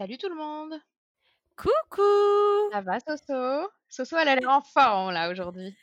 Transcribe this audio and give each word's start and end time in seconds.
Salut 0.00 0.16
tout 0.16 0.30
le 0.30 0.34
monde 0.34 0.72
Coucou 1.58 2.70
Ça 2.72 2.80
va 2.80 3.00
Soso? 3.00 3.68
Soso 3.90 4.16
elle 4.16 4.28
a 4.28 4.34
l'air 4.34 4.48
en 4.48 4.62
forme 4.62 5.12
là 5.12 5.30
aujourd'hui. 5.30 5.76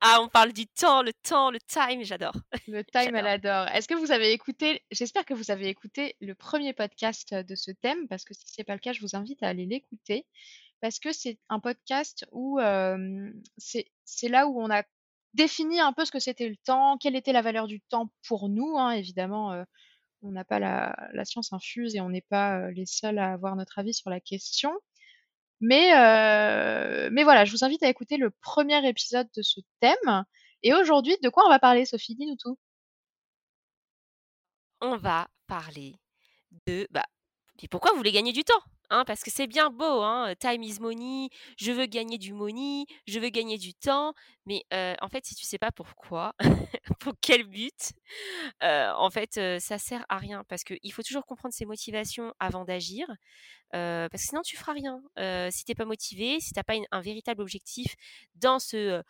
Ah 0.00 0.20
on 0.22 0.28
parle 0.28 0.54
du 0.54 0.66
temps, 0.66 1.02
le 1.02 1.12
temps, 1.12 1.50
le 1.50 1.58
time, 1.60 2.02
j'adore. 2.02 2.32
Le 2.66 2.82
time 2.92 3.14
elle 3.14 3.26
adore. 3.26 3.68
Est-ce 3.74 3.86
que 3.86 3.92
vous 3.92 4.10
avez 4.10 4.32
écouté, 4.32 4.82
j'espère 4.90 5.26
que 5.26 5.34
vous 5.34 5.50
avez 5.50 5.68
écouté 5.68 6.16
le 6.22 6.34
premier 6.34 6.72
podcast 6.72 7.34
de 7.34 7.54
ce 7.54 7.70
thème 7.70 8.08
parce 8.08 8.24
que 8.24 8.32
si 8.32 8.44
c'est 8.46 8.64
pas 8.64 8.72
le 8.72 8.80
cas 8.80 8.94
je 8.94 9.02
vous 9.02 9.14
invite 9.14 9.42
à 9.42 9.48
aller 9.48 9.66
l'écouter 9.66 10.24
parce 10.80 10.98
que 10.98 11.12
c'est 11.12 11.38
un 11.50 11.60
podcast 11.60 12.24
où 12.32 12.58
euh, 12.60 13.30
c'est 13.58 14.28
là 14.30 14.46
où 14.46 14.62
on 14.62 14.70
a 14.70 14.82
défini 15.34 15.78
un 15.78 15.92
peu 15.92 16.06
ce 16.06 16.10
que 16.10 16.20
c'était 16.20 16.48
le 16.48 16.56
temps, 16.56 16.96
quelle 16.96 17.16
était 17.16 17.34
la 17.34 17.42
valeur 17.42 17.66
du 17.66 17.82
temps 17.82 18.10
pour 18.26 18.48
nous 18.48 18.78
hein, 18.78 18.92
évidemment. 18.92 19.52
Euh, 19.52 19.64
on 20.22 20.32
n'a 20.32 20.44
pas 20.44 20.58
la, 20.58 21.24
science 21.24 21.52
infuse 21.52 21.94
et 21.94 22.00
on 22.00 22.10
n'est 22.10 22.26
pas 22.28 22.70
les 22.70 22.86
seuls 22.86 23.18
à 23.18 23.32
avoir 23.32 23.56
notre 23.56 23.78
avis 23.78 23.94
sur 23.94 24.10
la 24.10 24.20
question. 24.20 24.72
Mais, 25.60 25.90
mais 27.10 27.24
voilà, 27.24 27.44
je 27.44 27.52
vous 27.52 27.64
invite 27.64 27.82
à 27.82 27.88
écouter 27.88 28.16
le 28.16 28.30
premier 28.30 28.86
épisode 28.88 29.28
de 29.36 29.42
ce 29.42 29.60
thème. 29.80 30.24
Et 30.62 30.74
aujourd'hui, 30.74 31.16
de 31.22 31.28
quoi 31.28 31.44
on 31.46 31.50
va 31.50 31.58
parler, 31.58 31.84
Sophie? 31.84 32.16
Dis-nous 32.16 32.36
tout. 32.36 32.58
On 34.80 34.96
va 34.96 35.28
parler 35.46 35.96
de 36.66 36.86
bah, 36.90 37.06
pourquoi 37.70 37.90
vous 37.90 37.96
voulez 37.96 38.12
gagner 38.12 38.32
du 38.32 38.44
temps? 38.44 38.62
Hein, 38.90 39.04
parce 39.06 39.22
que 39.22 39.30
c'est 39.30 39.46
bien 39.46 39.70
beau, 39.70 40.02
hein, 40.02 40.34
time 40.40 40.62
is 40.62 40.78
money, 40.80 41.28
je 41.58 41.72
veux 41.72 41.84
gagner 41.86 42.16
du 42.16 42.32
money, 42.32 42.86
je 43.06 43.20
veux 43.20 43.28
gagner 43.28 43.58
du 43.58 43.74
temps, 43.74 44.14
mais 44.46 44.64
en 44.72 45.08
fait, 45.08 45.26
si 45.26 45.34
tu 45.34 45.44
sais 45.44 45.58
pas 45.58 45.70
pourquoi, 45.70 46.34
pour 47.00 47.12
quel 47.20 47.44
but, 47.44 47.92
en 48.62 49.10
fait, 49.10 49.38
ça 49.60 49.78
sert 49.78 50.06
à 50.08 50.16
rien, 50.16 50.42
parce 50.48 50.64
qu'il 50.64 50.92
faut 50.92 51.02
toujours 51.02 51.26
comprendre 51.26 51.52
ses 51.54 51.66
motivations 51.66 52.32
avant 52.40 52.64
d'agir, 52.64 53.06
parce 53.72 54.10
que 54.10 54.28
sinon 54.28 54.40
tu 54.42 54.56
feras 54.56 54.72
rien. 54.72 55.02
si 55.50 55.64
t'es 55.66 55.74
pas 55.74 55.84
motivé, 55.84 56.40
si 56.40 56.52
t'as 56.52 56.62
pas 56.62 56.74
un 56.90 57.00
véritable 57.02 57.42
objectif 57.42 57.94
dans 58.36 58.58
ce, 58.58 59.02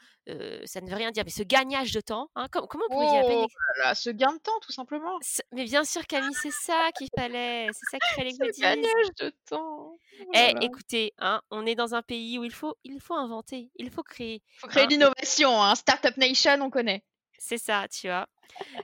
ça 0.65 0.81
ne 0.81 0.89
veut 0.91 0.97
rien 0.97 1.13
dire, 1.13 1.23
mais 1.25 1.31
ce 1.31 1.45
gagnage 1.45 1.93
de 1.93 2.01
temps, 2.01 2.31
hein, 2.35 2.49
comment 2.51 2.85
on 2.91 2.93
pourrait 2.93 3.23
dire 3.23 3.23
oh 3.27 3.47
Ce 3.95 4.11
gain 4.11 4.33
de 4.33 4.39
temps, 4.39 4.59
tout 4.61 4.73
simplement. 4.73 5.19
Mais 5.53 5.65
bien 5.65 5.85
sûr, 5.85 6.05
Camille, 6.07 6.35
c'est 6.43 6.51
ça 6.51 6.91
qu'il 6.97 7.09
fallait, 7.17 7.69
c'est 7.73 7.97
ça 7.97 7.99
qu'il 7.99 8.17
fallait 8.17 8.33
que 8.33 8.45
je 8.45 8.61
gagnage 8.61 9.15
de 9.21 9.33
temps. 9.49 9.68
Oh 9.71 9.99
eh, 10.35 10.55
écoutez, 10.63 11.13
hein, 11.19 11.41
on 11.51 11.67
est 11.67 11.75
dans 11.75 11.95
un 11.95 12.03
pays 12.03 12.39
où 12.39 12.45
il 12.45 12.53
faut, 12.53 12.77
il 12.85 13.01
faut 13.01 13.15
inventer, 13.15 13.71
il 13.77 13.91
faut 13.91 14.03
créer. 14.03 14.43
Il 14.57 14.59
faut 14.61 14.69
créer 14.69 14.85
hein. 14.85 14.89
l'innovation, 14.91 15.63
hein. 15.63 15.75
Startup 15.75 16.17
Nation, 16.17 16.59
on 16.61 16.71
connaît. 16.71 17.05
C'est 17.39 17.59
ça, 17.59 17.87
tu 17.89 18.09
vois. 18.09 18.27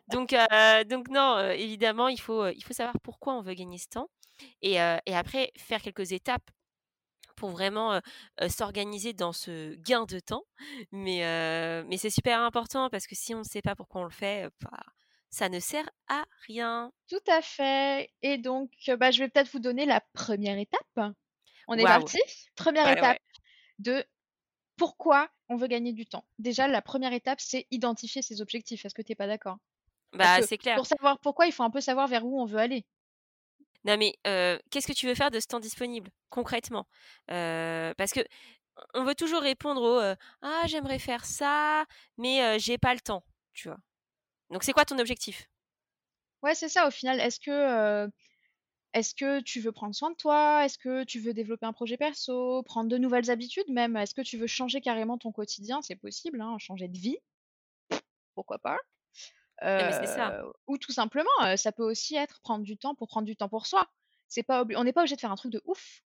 Donc, 0.09 0.33
euh, 0.33 0.85
donc 0.85 1.09
non, 1.09 1.37
euh, 1.37 1.51
évidemment, 1.51 2.09
il 2.09 2.21
faut, 2.21 2.47
il 2.49 2.63
faut 2.63 2.73
savoir 2.73 2.95
pourquoi 3.03 3.35
on 3.35 3.43
veut 3.43 3.55
gagner 3.55 3.79
ce 3.79 3.89
temps 3.89 4.09
et, 4.63 4.81
euh, 4.81 4.97
et 5.07 5.17
après 5.17 5.53
faire 5.57 5.83
quelques 5.83 6.13
étapes 6.13 6.51
pour 7.37 7.51
vraiment 7.51 8.01
s'organiser 8.49 9.13
dans 9.13 9.33
ce 9.33 9.75
gain 9.75 10.05
de 10.05 10.21
temps. 10.21 10.45
Mais, 10.93 11.83
mais 11.85 11.97
c'est 11.97 12.09
super 12.09 12.41
important 12.41 12.89
parce 12.91 13.09
que 13.09 13.17
si 13.17 13.35
on 13.35 13.41
ne 13.41 13.45
sait 13.45 13.61
pas 13.61 13.75
pourquoi 13.75 14.03
on 14.03 14.05
le 14.05 14.11
fait, 14.11 14.49
bah, 14.61 14.85
ça 15.35 15.49
ne 15.49 15.59
sert 15.59 15.91
à 16.09 16.25
rien. 16.47 16.93
Tout 17.09 17.19
à 17.27 17.43
fait. 17.43 18.09
Et 18.23 18.39
donc, 18.39 18.71
bah, 18.99 19.11
je 19.11 19.19
vais 19.19 19.29
peut-être 19.29 19.51
vous 19.51 19.59
donner 19.59 19.85
la 19.85 20.01
première 20.13 20.59
étape. 20.59 21.13
On 21.67 21.75
est 21.75 21.83
parti 21.83 22.19
Première 22.55 22.89
étape 22.89 23.19
de 23.81 24.05
pourquoi 24.77 25.29
on 25.49 25.57
veut 25.57 25.67
gagner 25.67 25.93
du 25.93 26.07
temps. 26.07 26.25
Déjà, 26.39 26.69
la 26.69 26.83
première 26.83 27.13
étape, 27.13 27.41
c'est 27.41 27.67
identifier 27.71 28.23
ses 28.23 28.41
objectifs. 28.41 28.85
Est-ce 28.85 28.95
que 28.95 29.03
tu 29.03 29.11
n'es 29.13 29.17
pas 29.17 29.27
d'accord? 29.27 29.59
Bah, 30.13 30.41
c'est 30.43 30.59
clair. 30.59 30.77
Pour 30.77 30.87
savoir 30.87 31.19
pourquoi, 31.19 31.47
il 31.47 31.53
faut 31.53 31.65
un 31.65 31.71
peu 31.71 31.81
savoir 31.81 32.07
vers 32.07 32.25
où 32.25 32.41
on 32.41 32.45
veut 32.45 32.59
aller. 32.59 32.87
Non, 33.85 33.97
mais 33.99 34.15
qu'est-ce 34.71 34.87
que 34.87 34.93
tu 34.93 35.07
veux 35.07 35.15
faire 35.15 35.31
de 35.33 35.41
ce 35.41 35.47
temps 35.47 35.61
disponible, 35.61 36.11
concrètement? 36.31 36.87
Parce 37.27 38.13
que 38.13 38.21
on 38.95 39.05
veut 39.05 39.15
toujours 39.15 39.43
répondre 39.43 39.83
au 39.83 40.01
Ah, 40.43 40.63
j'aimerais 40.67 40.99
faire 40.99 41.25
ça, 41.25 41.85
mais 42.19 42.59
j'ai 42.59 42.79
pas 42.79 42.95
le 42.95 43.01
temps, 43.01 43.25
tu 43.53 43.69
vois? 43.69 43.79
Donc, 44.51 44.65
c'est 44.65 44.73
quoi 44.73 44.85
ton 44.85 44.99
objectif? 44.99 45.49
Ouais, 46.43 46.55
c'est 46.55 46.69
ça. 46.69 46.87
Au 46.87 46.91
final, 46.91 47.21
est-ce 47.21 47.41
que 47.41 48.11
est-ce 48.93 49.15
que 49.15 49.41
tu 49.41 49.61
veux 49.61 49.73
prendre 49.73 49.95
soin 49.95 50.11
de 50.11 50.17
toi? 50.17 50.65
Est-ce 50.65 50.79
que 50.79 51.05
tu 51.05 51.19
veux 51.19 51.35
développer 51.35 51.67
un 51.67 51.73
projet 51.73 51.97
perso? 51.97 52.63
Prendre 52.63 52.89
de 52.89 52.99
nouvelles 52.99 53.31
habitudes 53.31 53.69
même? 53.69 53.97
Est-ce 53.97 54.15
que 54.15 54.23
tu 54.23 54.37
veux 54.39 54.47
changer 54.47 54.81
carrément 54.81 55.19
ton 55.19 55.33
quotidien? 55.33 55.83
C'est 55.83 55.97
possible, 55.97 56.41
hein, 56.41 56.57
changer 56.59 56.87
de 56.89 56.97
vie. 56.97 57.19
Pourquoi 58.35 58.59
pas 58.59 58.79
ça. 59.61 60.43
Ou 60.67 60.79
tout 60.79 60.93
simplement, 60.93 61.57
ça 61.57 61.73
peut 61.73 61.83
aussi 61.85 62.17
être 62.17 62.41
prendre 62.41 62.65
du 62.65 62.77
temps 62.77 62.95
pour 62.95 63.09
prendre 63.09 63.27
du 63.27 63.37
temps 63.37 63.49
pour 63.49 63.67
soi. 63.67 63.89
C'est 64.29 64.43
pas 64.43 64.65
on 64.77 64.85
n'est 64.85 64.93
pas 64.93 65.03
obligé 65.03 65.17
de 65.17 65.21
faire 65.21 65.33
un 65.33 65.37
truc 65.37 65.53
de 65.53 65.63
ouf. 65.65 66.03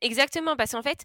Exactement, 0.00 0.56
parce 0.56 0.72
qu'en 0.72 0.82
fait, 0.82 1.04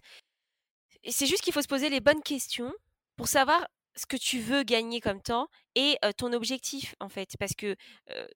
c'est 1.08 1.26
juste 1.26 1.42
qu'il 1.42 1.52
faut 1.52 1.62
se 1.62 1.68
poser 1.68 1.88
les 1.88 2.00
bonnes 2.00 2.22
questions 2.22 2.72
pour 3.16 3.28
savoir 3.28 3.66
ce 3.96 4.06
que 4.06 4.16
tu 4.16 4.40
veux 4.40 4.62
gagner 4.62 5.00
comme 5.00 5.20
temps 5.20 5.48
et 5.74 5.98
ton 6.16 6.32
objectif 6.32 6.94
en 7.00 7.08
fait. 7.08 7.30
Parce 7.38 7.52
que 7.54 7.76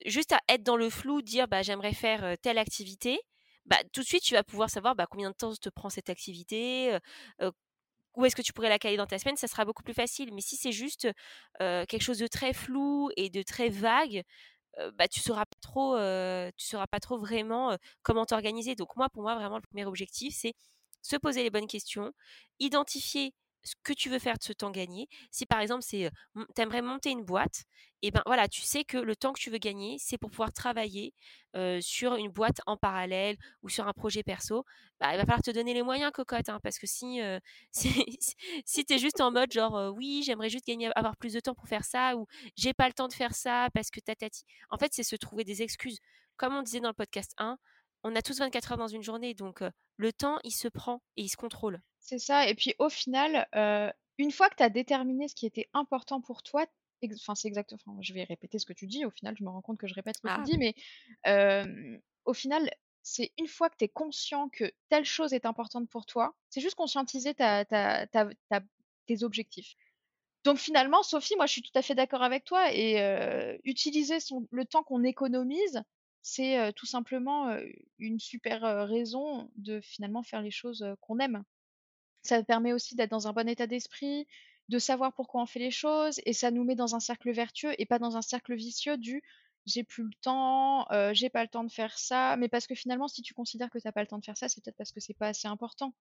juste 0.05 0.33
à 0.33 0.41
être 0.49 0.63
dans 0.63 0.77
le 0.77 0.91
flou 0.91 1.23
dire 1.23 1.49
bah 1.49 1.63
j'aimerais 1.63 1.95
faire 1.95 2.37
telle 2.43 2.59
activité 2.59 3.19
bah 3.67 3.79
tout 3.93 4.03
de 4.03 4.07
suite 4.07 4.23
tu 4.23 4.35
vas 4.35 4.45
pouvoir 4.45 4.71
savoir 4.71 4.95
bah, 4.95 5.07
combien 5.11 5.31
de 5.31 5.35
temps 5.37 5.53
te 5.55 5.69
prend 5.69 5.91
cette 5.91 6.11
activité 6.11 6.97
où 8.17 8.25
est-ce 8.25 8.37
que 8.37 8.43
tu 8.43 8.53
pourrais 8.53 8.69
la 8.71 8.79
caler 8.79 8.97
dans 8.97 9.07
ta 9.07 9.19
semaine 9.19 9.37
ça 9.37 9.49
sera 9.49 9.65
beaucoup 9.65 9.83
plus 9.83 9.95
facile. 9.95 10.33
Mais 10.35 10.41
si 10.41 10.57
c'est 10.57 10.73
juste 10.73 11.09
quelque 11.59 12.03
chose 12.03 12.19
de 12.19 12.27
très 12.27 12.53
flou 12.53 13.11
et 13.17 13.31
de 13.31 13.43
très 13.43 13.69
vague 13.69 14.23
bah 14.95 15.09
tu 15.09 15.21
sauras 15.21 15.45
sauras 16.59 16.87
pas 16.87 17.01
trop 17.01 17.19
vraiment 17.19 17.77
comment 18.03 18.27
t'organiser. 18.27 18.75
Donc 18.75 18.95
moi 18.97 19.09
pour 19.09 19.23
moi 19.23 19.35
vraiment 19.35 19.57
le 19.57 19.63
premier 19.63 19.87
objectif 19.87 20.35
c'est 20.39 20.55
se 21.03 21.17
poser 21.17 21.43
les 21.43 21.51
bonnes 21.51 21.69
questions 21.69 22.13
identifier 22.59 23.33
ce 23.67 23.75
que 23.83 23.93
tu 23.93 24.09
veux 24.09 24.19
faire 24.19 24.39
de 24.39 24.43
ce 24.43 24.53
temps 24.53 24.71
gagné. 24.71 25.09
Si 25.31 25.45
par 25.45 25.61
exemple, 25.61 25.83
c'est 25.83 26.11
aimerais 26.57 26.83
monter 26.83 27.11
une 27.11 27.25
boîte, 27.25 27.65
et 28.03 28.11
ben 28.11 28.23
voilà, 28.27 28.47
tu 28.49 28.61
sais 28.61 28.85
que 28.85 28.99
le 28.99 29.17
temps 29.17 29.33
que 29.33 29.41
tu 29.41 29.51
veux 29.51 29.59
gagner, 29.59 29.97
c'est 29.99 30.19
pour 30.19 30.31
pouvoir 30.31 30.53
travailler 30.53 31.15
sur 31.81 32.15
une 32.17 32.31
boîte 32.31 32.61
en 32.67 32.77
parallèle 32.77 33.37
ou 33.63 33.69
sur 33.69 33.89
un 33.89 33.93
projet 33.93 34.23
perso. 34.23 34.65
Bah, 35.01 35.13
il 35.13 35.17
va 35.17 35.23
falloir 35.23 35.43
te 35.43 35.51
donner 35.51 35.75
les 35.75 35.83
moyens, 35.83 36.13
cocotte, 36.13 36.49
hein, 36.49 36.61
parce 36.63 36.79
que 36.79 36.87
si, 36.87 37.21
si, 37.73 38.85
tu 38.85 38.95
es 38.95 38.99
juste 38.99 39.21
en 39.21 39.33
mode 39.33 39.51
genre 39.53 39.93
oui, 39.95 40.23
j'aimerais 40.25 40.51
juste 40.51 40.67
gagner, 40.67 40.91
avoir 40.95 41.17
plus 41.17 41.33
de 41.33 41.41
temps 41.41 41.55
pour 41.55 41.69
faire 41.69 41.85
ça, 41.85 42.17
ou 42.17 42.27
j'ai 42.57 42.75
pas 42.75 42.87
le 42.87 42.93
temps 42.93 43.09
de 43.09 43.15
faire 43.15 43.35
ça 43.35 43.69
parce 43.75 43.91
que 43.91 44.01
tatati. 44.01 44.45
En 44.71 44.79
fait, 44.79 44.93
c'est 44.93 45.03
se 45.03 45.17
trouver 45.17 45.45
des 45.45 45.63
excuses. 45.63 45.99
Comme 46.37 46.55
on 46.55 46.63
disait 46.63 46.81
dans 46.81 46.89
le 46.89 46.95
podcast 46.95 47.33
1, 47.39 47.59
on 48.07 48.15
a 48.15 48.23
tous 48.23 48.39
24 48.39 48.73
heures 48.73 48.79
dans 48.79 48.87
une 48.89 49.03
journée, 49.03 49.35
donc 49.35 49.63
le 49.97 50.13
temps, 50.13 50.39
il 50.45 50.53
se 50.53 50.69
prend 50.69 51.03
et 51.17 51.23
il 51.23 51.29
se 51.29 51.37
contrôle. 51.37 51.81
C'est 52.01 52.19
ça. 52.19 52.49
Et 52.49 52.55
puis 52.55 52.75
au 52.79 52.89
final, 52.89 53.47
une 54.19 54.31
fois 54.31 54.49
que 54.49 54.57
tu 54.57 54.63
as 54.63 54.71
déterminé 54.71 55.29
ce 55.29 55.35
qui 55.35 55.47
était 55.47 55.69
important 55.73 56.21
pour 56.21 56.43
toi, 56.43 56.67
enfin 57.15 57.35
c'est 57.35 57.49
exactement, 57.49 58.01
je 58.01 58.15
vais 58.15 58.25
répéter 58.25 58.59
ce 58.59 58.67
que 58.67 58.73
tu 58.73 58.87
dis, 58.87 59.05
au 59.05 59.11
final 59.11 59.35
je 59.39 59.45
me 59.45 59.51
rends 59.51 59.61
compte 59.61 59.79
que 59.79 59.87
je 59.87 59.95
répète 59.95 60.17
ce 60.17 60.23
que 60.23 60.29
tu 60.29 60.35
ah. 60.35 60.43
dis, 60.45 60.57
mais 60.57 60.75
au 62.25 62.33
final, 62.33 62.71
c'est 63.03 63.33
une 63.39 63.47
fois 63.47 63.71
que 63.71 63.77
tu 63.77 63.85
es 63.85 63.89
conscient 63.89 64.49
que 64.49 64.73
telle 64.89 65.05
chose 65.05 65.33
est 65.33 65.47
importante 65.47 65.89
pour 65.89 66.07
toi, 66.07 66.35
c'est 66.49 66.61
juste 66.61 66.77
conscientiser 66.77 67.35
ta, 67.35 67.65
tes 69.07 69.23
objectifs. 69.23 69.75
Donc 70.45 70.59
finalement, 70.59 71.03
Sophie, 71.03 71.35
moi 71.37 71.47
je 71.47 71.53
suis 71.53 71.63
tout 71.63 71.77
à 71.77 71.83
fait 71.83 71.97
d'accord 71.97 72.23
avec 72.23 72.45
toi 72.45 72.73
et 72.73 73.59
utiliser 73.65 74.21
son, 74.21 74.47
le 74.51 74.65
temps 74.65 74.85
qu'on 74.85 75.03
économise, 75.03 75.83
c'est 76.29 76.73
tout 76.75 76.87
simplement 76.87 77.57
une 77.99 78.19
super 78.19 78.87
raison 78.89 79.49
de 79.57 79.81
finalement 79.81 80.23
faire 80.23 80.43
les 80.43 80.51
choses 80.51 80.85
qu'on 81.01 81.21
aime. 81.21 81.45
Ça 82.23 82.43
permet 82.43 82.73
aussi 82.73 82.97
d'être 82.97 83.11
dans 83.11 83.29
un 83.29 83.33
bon 83.33 83.49
état 83.49 83.69
d'esprit, 83.69 84.27
de 84.69 84.79
savoir 84.81 85.15
pourquoi 85.15 85.41
on 85.43 85.47
fait 85.47 85.61
les 85.61 85.71
choses, 85.71 86.21
et 86.27 86.33
ça 86.33 86.51
nous 86.51 86.65
met 86.65 86.75
dans 86.75 86.97
un 86.97 87.01
cercle 87.01 87.31
vertueux 87.31 87.81
et 87.81 87.87
pas 87.87 88.01
dans 88.01 88.17
un 88.17 88.23
cercle 88.23 88.57
vicieux 88.57 88.97
du 88.97 89.23
j'ai 89.67 89.85
plus 89.85 90.05
le 90.05 90.15
temps, 90.23 90.87
j'ai 91.13 91.29
pas 91.29 91.43
le 91.43 91.49
temps 91.49 91.65
de 91.65 91.73
faire 91.73 91.99
ça, 91.99 92.37
mais 92.37 92.49
parce 92.49 92.67
que 92.67 92.75
finalement, 92.75 93.09
si 93.09 93.23
tu 93.23 93.35
considères 93.35 93.71
que 93.71 93.79
tu 93.79 93.93
pas 93.93 94.01
le 94.01 94.07
temps 94.07 94.19
de 94.19 94.25
faire 94.25 94.37
ça, 94.37 94.49
c'est 94.49 94.63
peut-être 94.63 94.77
parce 94.77 94.93
que 94.93 95.01
c'est 95.01 95.15
pas 95.15 95.29
assez 95.29 95.49
important. 95.49 95.93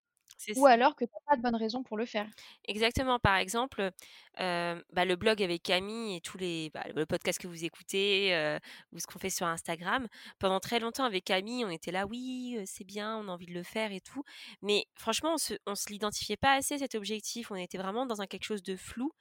Ou 0.55 0.65
alors 0.65 0.95
que 0.95 1.05
tu 1.05 1.11
pas 1.27 1.35
de 1.37 1.41
bonne 1.41 1.55
raison 1.55 1.83
pour 1.83 1.97
le 1.97 2.05
faire. 2.05 2.27
Exactement. 2.67 3.19
Par 3.19 3.35
exemple, 3.37 3.91
bah, 4.37 5.05
le 5.05 5.15
blog 5.15 5.41
avec 5.43 5.63
Camille 5.63 6.15
et 6.17 6.21
tous 6.21 6.37
les 6.37 6.69
bah, 6.71 6.83
le 6.95 7.05
podcast 7.05 7.39
que 7.39 7.47
vous 7.47 7.63
écoutez, 7.63 8.57
ou 8.91 8.99
ce 8.99 9.07
qu'on 9.07 9.19
fait 9.19 9.29
sur 9.29 9.45
Instagram. 9.47 10.07
Pendant 10.39 10.59
très 10.59 10.79
longtemps 10.79 11.03
avec 11.05 11.25
Camille, 11.25 11.63
on 11.65 11.69
était 11.69 11.91
là: 11.91 12.05
«Oui, 12.07 12.57
c'est 12.65 12.83
bien, 12.85 13.17
on 13.17 13.27
a 13.27 13.31
envie 13.31 13.45
de 13.45 13.53
le 13.53 13.63
faire 13.63 13.91
et 13.91 14.01
tout». 14.01 14.23
Mais 14.61 14.85
franchement, 14.95 15.33
on 15.35 15.37
se 15.37 15.55
se 15.75 15.89
l'identifiait 15.89 16.37
pas 16.37 16.53
assez 16.55 16.77
cet 16.79 16.95
objectif. 16.95 17.51
On 17.51 17.55
était 17.55 17.77
vraiment 17.77 18.05
dans 18.05 18.21
un 18.21 18.27
quelque 18.27 18.43
chose 18.45 18.63
de 18.63 18.75
flou 18.75 19.11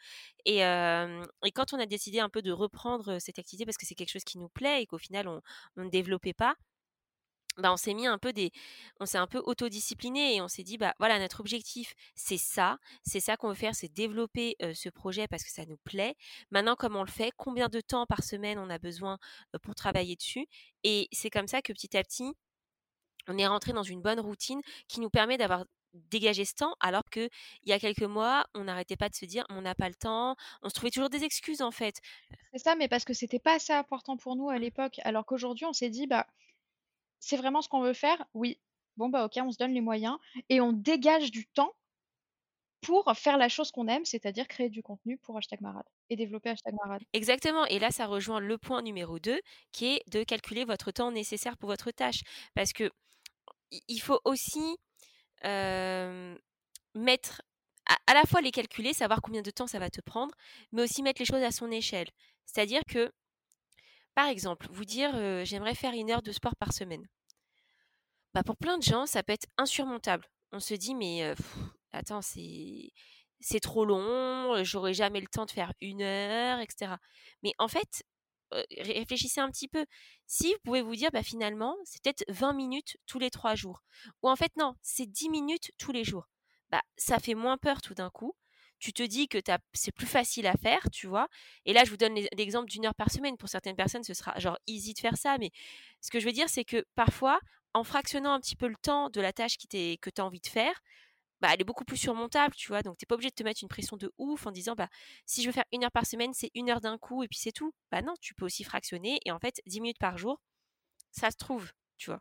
et 0.46 0.58
et 0.60 1.50
quand 1.52 1.72
on 1.72 1.78
a 1.78 1.86
décidé 1.86 2.20
un 2.20 2.28
peu 2.28 2.42
de 2.42 2.52
reprendre, 2.52 3.18
cette 3.18 3.38
activité 3.38 3.64
parce 3.66 3.76
que 3.76 3.86
c'est 3.86 3.94
quelque 3.94 4.10
chose 4.12 4.24
qui 4.24 4.38
nous 4.38 4.48
plaît 4.48 4.82
et 4.82 4.86
qu'au 4.86 4.98
final 4.98 5.28
on 5.28 5.40
ne 5.76 5.88
développait 5.90 6.32
pas 6.34 6.54
bah, 7.58 7.72
on 7.72 7.76
s'est 7.76 7.94
mis 7.94 8.06
un 8.06 8.18
peu 8.18 8.32
des 8.32 8.50
on 9.00 9.04
autodiscipliné 9.44 10.36
et 10.36 10.40
on 10.40 10.48
s'est 10.48 10.62
dit 10.62 10.78
bah 10.78 10.94
voilà 10.98 11.18
notre 11.18 11.40
objectif 11.40 11.94
c'est 12.14 12.36
ça 12.38 12.78
c'est 13.02 13.20
ça 13.20 13.36
qu'on 13.36 13.48
veut 13.48 13.54
faire 13.54 13.74
c'est 13.74 13.92
développer 13.92 14.56
ce 14.74 14.88
projet 14.88 15.28
parce 15.28 15.44
que 15.44 15.50
ça 15.50 15.64
nous 15.66 15.78
plaît. 15.84 16.16
Maintenant 16.50 16.76
comment 16.76 17.00
on 17.00 17.04
le 17.04 17.10
fait? 17.10 17.30
Combien 17.36 17.68
de 17.68 17.80
temps 17.80 18.06
par 18.06 18.22
semaine 18.24 18.58
on 18.58 18.70
a 18.70 18.78
besoin 18.78 19.18
pour 19.62 19.74
travailler 19.74 20.16
dessus? 20.16 20.46
Et 20.82 21.08
c'est 21.12 21.30
comme 21.30 21.46
ça 21.48 21.62
que 21.62 21.72
petit 21.72 21.96
à 21.96 22.02
petit 22.02 22.32
on 23.28 23.38
est 23.38 23.46
rentré 23.46 23.72
dans 23.72 23.82
une 23.82 24.02
bonne 24.02 24.20
routine 24.20 24.60
qui 24.88 25.00
nous 25.00 25.10
permet 25.10 25.38
d'avoir 25.38 25.64
dégagé 25.94 26.44
ce 26.44 26.54
temps 26.54 26.74
alors 26.80 27.04
que 27.10 27.28
il 27.62 27.70
y 27.70 27.72
a 27.72 27.78
quelques 27.78 28.02
mois 28.02 28.44
on 28.54 28.64
n'arrêtait 28.64 28.96
pas 28.96 29.08
de 29.08 29.14
se 29.14 29.24
dire 29.26 29.44
on 29.48 29.62
n'a 29.62 29.74
pas 29.76 29.88
le 29.88 29.94
temps 29.94 30.34
on 30.62 30.68
se 30.68 30.74
trouvait 30.74 30.90
toujours 30.90 31.10
des 31.10 31.24
excuses 31.24 31.62
en 31.62 31.70
fait. 31.70 32.00
C'est 32.52 32.58
ça 32.58 32.74
mais 32.74 32.88
parce 32.88 33.04
que 33.04 33.12
c'était 33.14 33.38
pas 33.38 33.54
assez 33.56 33.72
important 33.72 34.16
pour 34.16 34.34
nous 34.34 34.48
à 34.48 34.58
l'époque 34.58 35.00
alors 35.04 35.24
qu'aujourd'hui 35.26 35.66
on 35.66 35.72
s'est 35.72 35.90
dit 35.90 36.06
bah 36.06 36.26
c'est 37.24 37.36
vraiment 37.36 37.62
ce 37.62 37.68
qu'on 37.68 37.80
veut 37.80 37.94
faire? 37.94 38.24
Oui. 38.34 38.58
Bon, 38.96 39.08
bah 39.08 39.24
ok, 39.24 39.32
on 39.42 39.50
se 39.50 39.58
donne 39.58 39.72
les 39.72 39.80
moyens 39.80 40.18
et 40.48 40.60
on 40.60 40.72
dégage 40.72 41.30
du 41.30 41.46
temps 41.46 41.74
pour 42.80 43.10
faire 43.16 43.38
la 43.38 43.48
chose 43.48 43.70
qu'on 43.70 43.88
aime, 43.88 44.04
c'est-à-dire 44.04 44.46
créer 44.46 44.68
du 44.68 44.82
contenu 44.82 45.16
pour 45.16 45.38
Hashtag 45.38 45.62
Marade 45.62 45.86
et 46.10 46.16
développer 46.16 46.50
Hashtag 46.50 46.74
Marade. 46.74 47.02
Exactement. 47.14 47.64
Et 47.66 47.78
là, 47.78 47.90
ça 47.90 48.06
rejoint 48.06 48.40
le 48.40 48.58
point 48.58 48.82
numéro 48.82 49.18
2 49.18 49.40
qui 49.72 49.86
est 49.86 50.02
de 50.10 50.22
calculer 50.22 50.64
votre 50.64 50.90
temps 50.90 51.10
nécessaire 51.10 51.56
pour 51.56 51.70
votre 51.70 51.90
tâche. 51.90 52.20
Parce 52.54 52.72
que 52.72 52.90
il 53.88 54.00
faut 54.00 54.20
aussi 54.24 54.76
mettre 56.94 57.42
à, 57.86 58.14
la 58.14 58.22
fois 58.24 58.40
les 58.40 58.50
calculer, 58.50 58.92
savoir 58.92 59.20
combien 59.22 59.42
de 59.42 59.50
temps 59.50 59.66
ça 59.66 59.78
va 59.78 59.90
te 59.90 60.00
prendre, 60.00 60.34
mais 60.72 60.82
aussi 60.82 61.02
mettre 61.02 61.20
les 61.20 61.26
choses 61.26 61.42
à 61.42 61.50
son 61.50 61.70
échelle. 61.70 62.08
C'est-à-dire 62.44 62.82
que 62.86 63.10
par 64.14 64.28
exemple, 64.28 64.66
vous 64.70 64.84
dire 64.84 65.12
j'aimerais 65.44 65.74
faire 65.74 65.94
une 65.94 66.10
heure 66.10 66.22
de 66.22 66.32
sport 66.32 66.56
par 66.56 66.72
semaine. 66.72 67.06
Bah, 68.34 68.42
pour 68.42 68.56
plein 68.56 68.78
de 68.78 68.82
gens, 68.82 69.06
ça 69.06 69.22
peut 69.22 69.32
être 69.32 69.46
insurmontable. 69.58 70.26
On 70.52 70.60
se 70.60 70.74
dit 70.74 70.94
mais 70.94 71.34
attends, 71.92 72.22
c'est 72.22 72.92
c'est 73.40 73.60
trop 73.60 73.84
long, 73.84 74.64
j'aurai 74.64 74.94
jamais 74.94 75.20
le 75.20 75.26
temps 75.26 75.44
de 75.44 75.50
faire 75.50 75.72
une 75.80 76.02
heure, 76.02 76.60
etc. 76.60 76.94
Mais 77.42 77.52
en 77.58 77.68
fait, 77.68 78.04
réfléchissez 78.78 79.40
un 79.40 79.50
petit 79.50 79.68
peu. 79.68 79.84
Si 80.26 80.52
vous 80.52 80.58
pouvez 80.64 80.82
vous 80.82 80.96
dire, 80.96 81.10
bah, 81.12 81.22
finalement, 81.22 81.76
c'est 81.84 82.02
peut-être 82.02 82.24
20 82.28 82.52
minutes 82.52 82.96
tous 83.06 83.18
les 83.18 83.30
trois 83.30 83.54
jours. 83.54 83.82
Ou 84.22 84.28
en 84.30 84.36
fait, 84.36 84.52
non, 84.56 84.74
c'est 84.82 85.06
10 85.06 85.28
minutes 85.28 85.72
tous 85.78 85.92
les 85.92 86.04
jours. 86.04 86.28
Bah, 86.70 86.82
ça 86.96 87.18
fait 87.18 87.34
moins 87.34 87.58
peur 87.58 87.82
tout 87.82 87.94
d'un 87.94 88.10
coup 88.10 88.34
tu 88.84 88.92
te 88.92 89.02
dis 89.02 89.28
que 89.28 89.38
c'est 89.72 89.92
plus 89.92 90.06
facile 90.06 90.46
à 90.46 90.54
faire, 90.54 90.90
tu 90.92 91.06
vois. 91.06 91.28
Et 91.64 91.72
là, 91.72 91.84
je 91.84 91.90
vous 91.90 91.96
donne 91.96 92.14
l'exemple 92.36 92.68
d'une 92.68 92.84
heure 92.84 92.94
par 92.94 93.10
semaine. 93.10 93.38
Pour 93.38 93.48
certaines 93.48 93.76
personnes, 93.76 94.04
ce 94.04 94.12
sera 94.12 94.38
genre 94.38 94.58
easy 94.66 94.92
de 94.92 94.98
faire 94.98 95.16
ça. 95.16 95.38
Mais 95.38 95.50
ce 96.02 96.10
que 96.10 96.20
je 96.20 96.26
veux 96.26 96.32
dire, 96.32 96.50
c'est 96.50 96.64
que 96.66 96.84
parfois, 96.94 97.40
en 97.72 97.82
fractionnant 97.82 98.34
un 98.34 98.40
petit 98.40 98.56
peu 98.56 98.68
le 98.68 98.76
temps 98.82 99.08
de 99.08 99.22
la 99.22 99.32
tâche 99.32 99.56
que 99.56 99.66
tu 100.10 100.20
as 100.20 100.24
envie 100.24 100.40
de 100.40 100.46
faire, 100.48 100.82
bah, 101.40 101.48
elle 101.52 101.62
est 101.62 101.64
beaucoup 101.64 101.84
plus 101.84 101.96
surmontable, 101.96 102.54
tu 102.54 102.68
vois. 102.68 102.82
Donc, 102.82 102.98
tu 102.98 103.04
n'es 103.04 103.06
pas 103.06 103.14
obligé 103.14 103.30
de 103.30 103.34
te 103.34 103.42
mettre 103.42 103.62
une 103.62 103.68
pression 103.68 103.96
de 103.96 104.12
ouf 104.18 104.46
en 104.46 104.50
disant, 104.52 104.74
bah, 104.74 104.88
si 105.24 105.42
je 105.42 105.48
veux 105.48 105.52
faire 105.52 105.64
une 105.72 105.84
heure 105.84 105.90
par 105.92 106.04
semaine, 106.06 106.34
c'est 106.34 106.50
une 106.54 106.68
heure 106.70 106.82
d'un 106.82 106.98
coup 106.98 107.22
et 107.22 107.28
puis 107.28 107.38
c'est 107.38 107.52
tout. 107.52 107.72
Bah 107.90 108.02
non, 108.02 108.14
tu 108.20 108.34
peux 108.34 108.44
aussi 108.44 108.64
fractionner. 108.64 109.18
Et 109.24 109.32
en 109.32 109.38
fait, 109.38 109.62
10 109.66 109.80
minutes 109.80 109.98
par 109.98 110.18
jour, 110.18 110.40
ça 111.12 111.30
se 111.30 111.36
trouve, 111.36 111.72
tu 111.98 112.10
vois. 112.10 112.20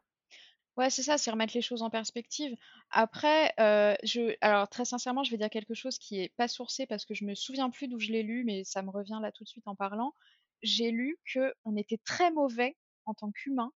Ouais, 0.75 0.89
c'est 0.89 1.03
ça, 1.03 1.17
c'est 1.19 1.29
remettre 1.29 1.53
les 1.55 1.61
choses 1.61 1.83
en 1.83 1.89
perspective. 1.91 2.55
Après, 2.89 3.53
euh, 3.59 3.95
je, 4.03 4.35
alors 4.41 4.67
très 4.67 4.85
sincèrement, 4.85 5.23
je 5.23 5.29
vais 5.29 5.37
dire 5.37 5.49
quelque 5.51 5.75
chose 5.75 5.99
qui 5.99 6.19
est 6.19 6.29
pas 6.35 6.47
sourcé 6.47 6.87
parce 6.87 7.05
que 7.05 7.13
je 7.13 7.25
me 7.25 7.35
souviens 7.35 7.69
plus 7.69 7.87
d'où 7.87 7.99
je 7.99 8.11
l'ai 8.11 8.23
lu, 8.23 8.43
mais 8.43 8.63
ça 8.63 8.81
me 8.81 8.89
revient 8.89 9.19
là 9.21 9.31
tout 9.31 9.43
de 9.43 9.49
suite 9.49 9.67
en 9.67 9.75
parlant. 9.75 10.15
J'ai 10.63 10.89
lu 10.91 11.19
que 11.31 11.53
on 11.65 11.75
était 11.75 11.99
très 11.99 12.31
mauvais 12.31 12.75
en 13.05 13.13
tant 13.13 13.31
qu'humain 13.31 13.71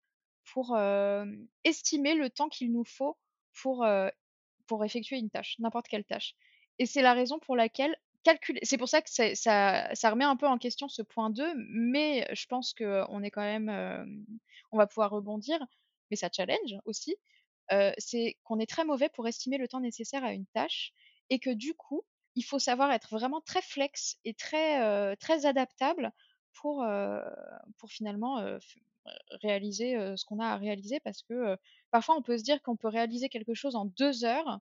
pour 0.53 0.77
estimer 1.65 2.15
le 2.15 2.31
temps 2.31 2.49
qu'il 2.49 2.73
nous 2.73 2.85
faut 2.85 3.19
pour 3.61 3.85
pour 4.67 4.85
effectuer 4.85 5.17
une 5.19 5.31
tâche, 5.31 5.57
n'importe 5.59 5.89
quelle 5.89 6.05
tâche. 6.05 6.35
Et 6.79 6.87
c'est 6.87 7.03
la 7.03 7.15
raison 7.15 7.39
pour 7.39 7.57
laquelle 7.57 7.97
calculer. 8.25 8.61
C'est 8.63 8.79
pour 8.79 8.89
ça 8.89 9.03
que 9.03 9.11
ça, 9.11 9.35
ça 9.95 10.11
remet 10.11 10.25
un 10.25 10.37
peu 10.37 10.47
en 10.47 10.59
question 10.59 10.89
ce 10.89 11.03
point 11.03 11.31
2, 11.31 11.53
mais 11.71 12.27
je 12.35 12.47
pense 12.47 12.73
que 12.75 13.03
on 13.11 13.23
est 13.23 13.31
quand 13.31 13.43
même, 13.43 13.69
on 14.73 14.79
va 14.79 14.87
pouvoir 14.87 15.11
rebondir 15.11 15.59
mais 16.11 16.17
ça 16.17 16.29
challenge 16.35 16.77
aussi, 16.85 17.17
c'est 17.99 18.37
qu'on 18.45 18.59
est 18.59 18.69
très 18.71 18.85
mauvais 18.85 19.09
pour 19.09 19.27
estimer 19.27 19.59
le 19.59 19.69
temps 19.69 19.81
nécessaire 19.81 20.25
à 20.25 20.33
une 20.33 20.47
tâche 20.47 20.93
et 21.31 21.39
que 21.39 21.51
du 21.51 21.75
coup, 21.75 22.05
il 22.35 22.43
faut 22.43 22.59
savoir 22.59 22.93
être 22.93 23.09
vraiment 23.11 23.41
très 23.41 23.63
flex 23.63 24.19
et 24.25 24.35
très, 24.35 25.17
très 25.17 25.47
adaptable 25.47 26.13
pour, 26.55 26.87
pour 27.79 27.91
finalement 27.91 28.39
réaliser 29.43 30.17
ce 30.17 30.25
qu'on 30.25 30.39
a 30.39 30.47
à 30.47 30.57
réaliser 30.57 31.01
parce 31.01 31.23
que 31.23 31.57
parfois 31.91 32.17
on 32.17 32.23
peut 32.23 32.39
se 32.39 32.45
dire 32.45 32.63
qu'on 32.63 32.77
peut 32.77 32.89
réaliser 32.89 33.29
quelque 33.29 33.55
chose 33.55 33.77
en 33.77 33.87
deux 33.87 34.25
heures 34.25 34.61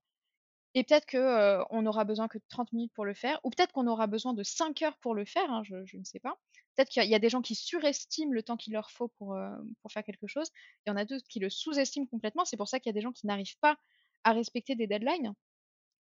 et 0.76 0.84
peut-être 0.84 1.10
qu'on 1.10 1.86
aura 1.86 2.04
besoin 2.04 2.28
que 2.28 2.38
de 2.38 2.44
30 2.50 2.74
minutes 2.74 2.92
pour 2.94 3.06
le 3.06 3.14
faire, 3.14 3.40
ou 3.46 3.50
peut-être 3.50 3.72
qu'on 3.72 3.88
aura 3.88 4.08
besoin 4.08 4.34
de 4.34 4.44
5 4.44 4.82
heures 4.82 4.98
pour 4.98 5.16
le 5.16 5.24
faire, 5.24 5.50
hein, 5.50 5.64
je, 5.64 5.98
ne 5.98 6.04
sais 6.04 6.20
pas. 6.20 6.38
Peut-être 6.76 6.90
qu'il 6.90 7.06
y, 7.06 7.16
a 7.16 7.20
des 7.20 7.30
gens 7.30 7.42
qui 7.42 7.56
surestiment 7.56 8.34
le 8.34 8.44
temps 8.44 8.58
qu'il 8.58 8.74
leur 8.74 8.92
faut 8.92 9.08
pour, 9.18 9.38
faire 9.90 10.04
quelque 10.04 10.28
chose. 10.28 10.52
Il 10.86 10.90
y 10.90 10.92
en 10.92 10.98
a 10.98 11.06
d'autres 11.06 11.26
qui 11.30 11.40
le 11.40 11.50
sous-estiment 11.50 12.06
complètement. 12.08 12.44
C'est 12.44 12.58
pour 12.58 12.68
ça 12.68 12.82
qu'il 12.82 12.90
y 12.90 12.94
a 12.94 12.94
des 12.94 13.02
gens 13.02 13.14
qui 13.14 13.26
n'arrivent 13.26 13.58
pas 13.62 13.78
à 14.26 14.34
respecter 14.34 14.76
des 14.76 14.86
deadlines. 14.86 15.34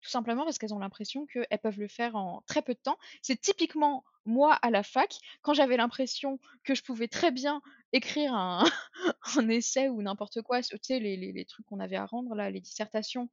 Tout 0.01 0.09
simplement 0.09 0.43
parce 0.43 0.57
qu'elles 0.57 0.73
ont 0.73 0.79
l'impression 0.79 1.25
qu'elles 1.25 1.59
peuvent 1.63 1.79
le 1.79 1.87
faire 1.87 2.17
en 2.17 2.43
très 2.45 2.61
peu 2.61 2.73
de 2.73 2.79
temps. 2.79 2.97
C'est 3.21 3.39
typiquement 3.39 4.03
moi 4.25 4.55
à 4.55 4.71
la 4.71 4.83
fac, 4.83 5.17
quand 5.41 5.53
j'avais 5.53 5.77
l'impression 5.77 6.37
que 6.65 6.75
je 6.75 6.83
pouvais 6.83 7.07
très 7.07 7.31
bien 7.31 7.61
écrire 7.93 8.33
un, 8.35 8.65
essai 9.49 9.87
ou 9.87 10.01
n'importe 10.01 10.41
quoi, 10.41 10.61
tu 10.61 10.77
sais, 10.81 10.99
les, 10.99 11.15
les, 11.15 11.31
les 11.31 11.45
trucs 11.45 11.65
qu'on 11.65 11.79
avait 11.79 11.95
à 11.95 12.05
rendre, 12.05 12.35
là, 12.35 12.49
les 12.49 12.59
dissertations, 12.59 13.29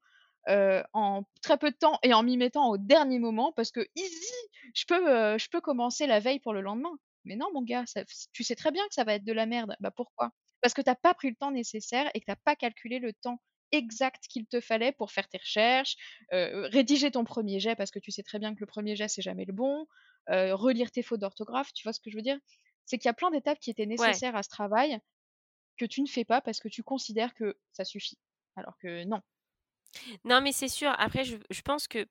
euh, 0.48 0.82
en 0.92 1.24
très 1.42 1.56
peu 1.56 1.70
de 1.70 1.76
temps 1.76 1.98
et 2.02 2.12
en 2.14 2.22
m'y 2.22 2.36
mettant 2.36 2.68
au 2.68 2.78
dernier 2.78 3.18
moment 3.18 3.52
parce 3.52 3.70
que 3.70 3.86
easy, 3.94 4.34
je 4.74 4.84
peux, 4.86 5.08
euh, 5.08 5.38
je 5.38 5.48
peux 5.48 5.60
commencer 5.60 6.06
la 6.06 6.20
veille 6.20 6.40
pour 6.40 6.52
le 6.52 6.60
lendemain. 6.60 6.92
Mais 7.24 7.36
non, 7.36 7.46
mon 7.54 7.62
gars, 7.62 7.84
tu 8.32 8.42
sais 8.42 8.56
très 8.56 8.72
bien 8.72 8.86
que 8.88 8.94
ça 8.94 9.04
va 9.04 9.14
être 9.14 9.24
de 9.24 9.32
la 9.32 9.46
merde. 9.46 9.76
Bah 9.80 9.92
pourquoi? 9.92 10.32
Parce 10.60 10.74
que 10.74 10.82
t'as 10.82 10.96
pas 10.96 11.14
pris 11.14 11.30
le 11.30 11.36
temps 11.36 11.52
nécessaire 11.52 12.10
et 12.14 12.20
que 12.20 12.26
t'as 12.26 12.36
pas 12.36 12.56
calculé 12.56 12.98
le 12.98 13.12
temps 13.12 13.40
exact 13.70 14.26
qu'il 14.28 14.46
te 14.46 14.60
fallait 14.60 14.92
pour 14.92 15.12
faire 15.12 15.28
tes 15.28 15.38
recherches, 15.38 15.96
euh, 16.32 16.68
rédiger 16.68 17.10
ton 17.10 17.24
premier 17.24 17.58
jet 17.60 17.74
parce 17.76 17.90
que 17.90 17.98
tu 18.00 18.10
sais 18.10 18.22
très 18.22 18.38
bien 18.38 18.54
que 18.54 18.60
le 18.60 18.66
premier 18.66 18.96
jet 18.96 19.08
c'est 19.08 19.22
jamais 19.22 19.44
le 19.44 19.52
bon, 19.52 19.86
relire 20.28 20.90
tes 20.90 21.02
fautes 21.02 21.20
d'orthographe, 21.20 21.72
tu 21.72 21.84
vois 21.84 21.92
ce 21.92 22.00
que 22.00 22.10
je 22.10 22.16
veux 22.16 22.22
dire? 22.22 22.38
C'est 22.84 22.98
qu'il 22.98 23.08
y 23.08 23.10
a 23.10 23.14
plein 23.14 23.30
d'étapes 23.30 23.60
qui 23.60 23.70
étaient 23.70 23.86
nécessaires 23.86 24.36
à 24.36 24.42
ce 24.42 24.48
travail 24.48 24.98
que 25.76 25.84
tu 25.84 26.02
ne 26.02 26.06
fais 26.06 26.24
pas 26.24 26.40
parce 26.40 26.60
que 26.60 26.68
tu 26.68 26.82
considères 26.82 27.34
que 27.34 27.58
ça 27.72 27.84
suffit. 27.84 28.18
Alors 28.56 28.76
que 28.78 29.04
non, 29.04 29.20
non, 30.24 30.40
mais 30.40 30.52
c'est 30.52 30.68
sûr. 30.68 30.94
Après, 30.98 31.24
je, 31.24 31.62
pense 31.62 31.88
que 31.88 32.06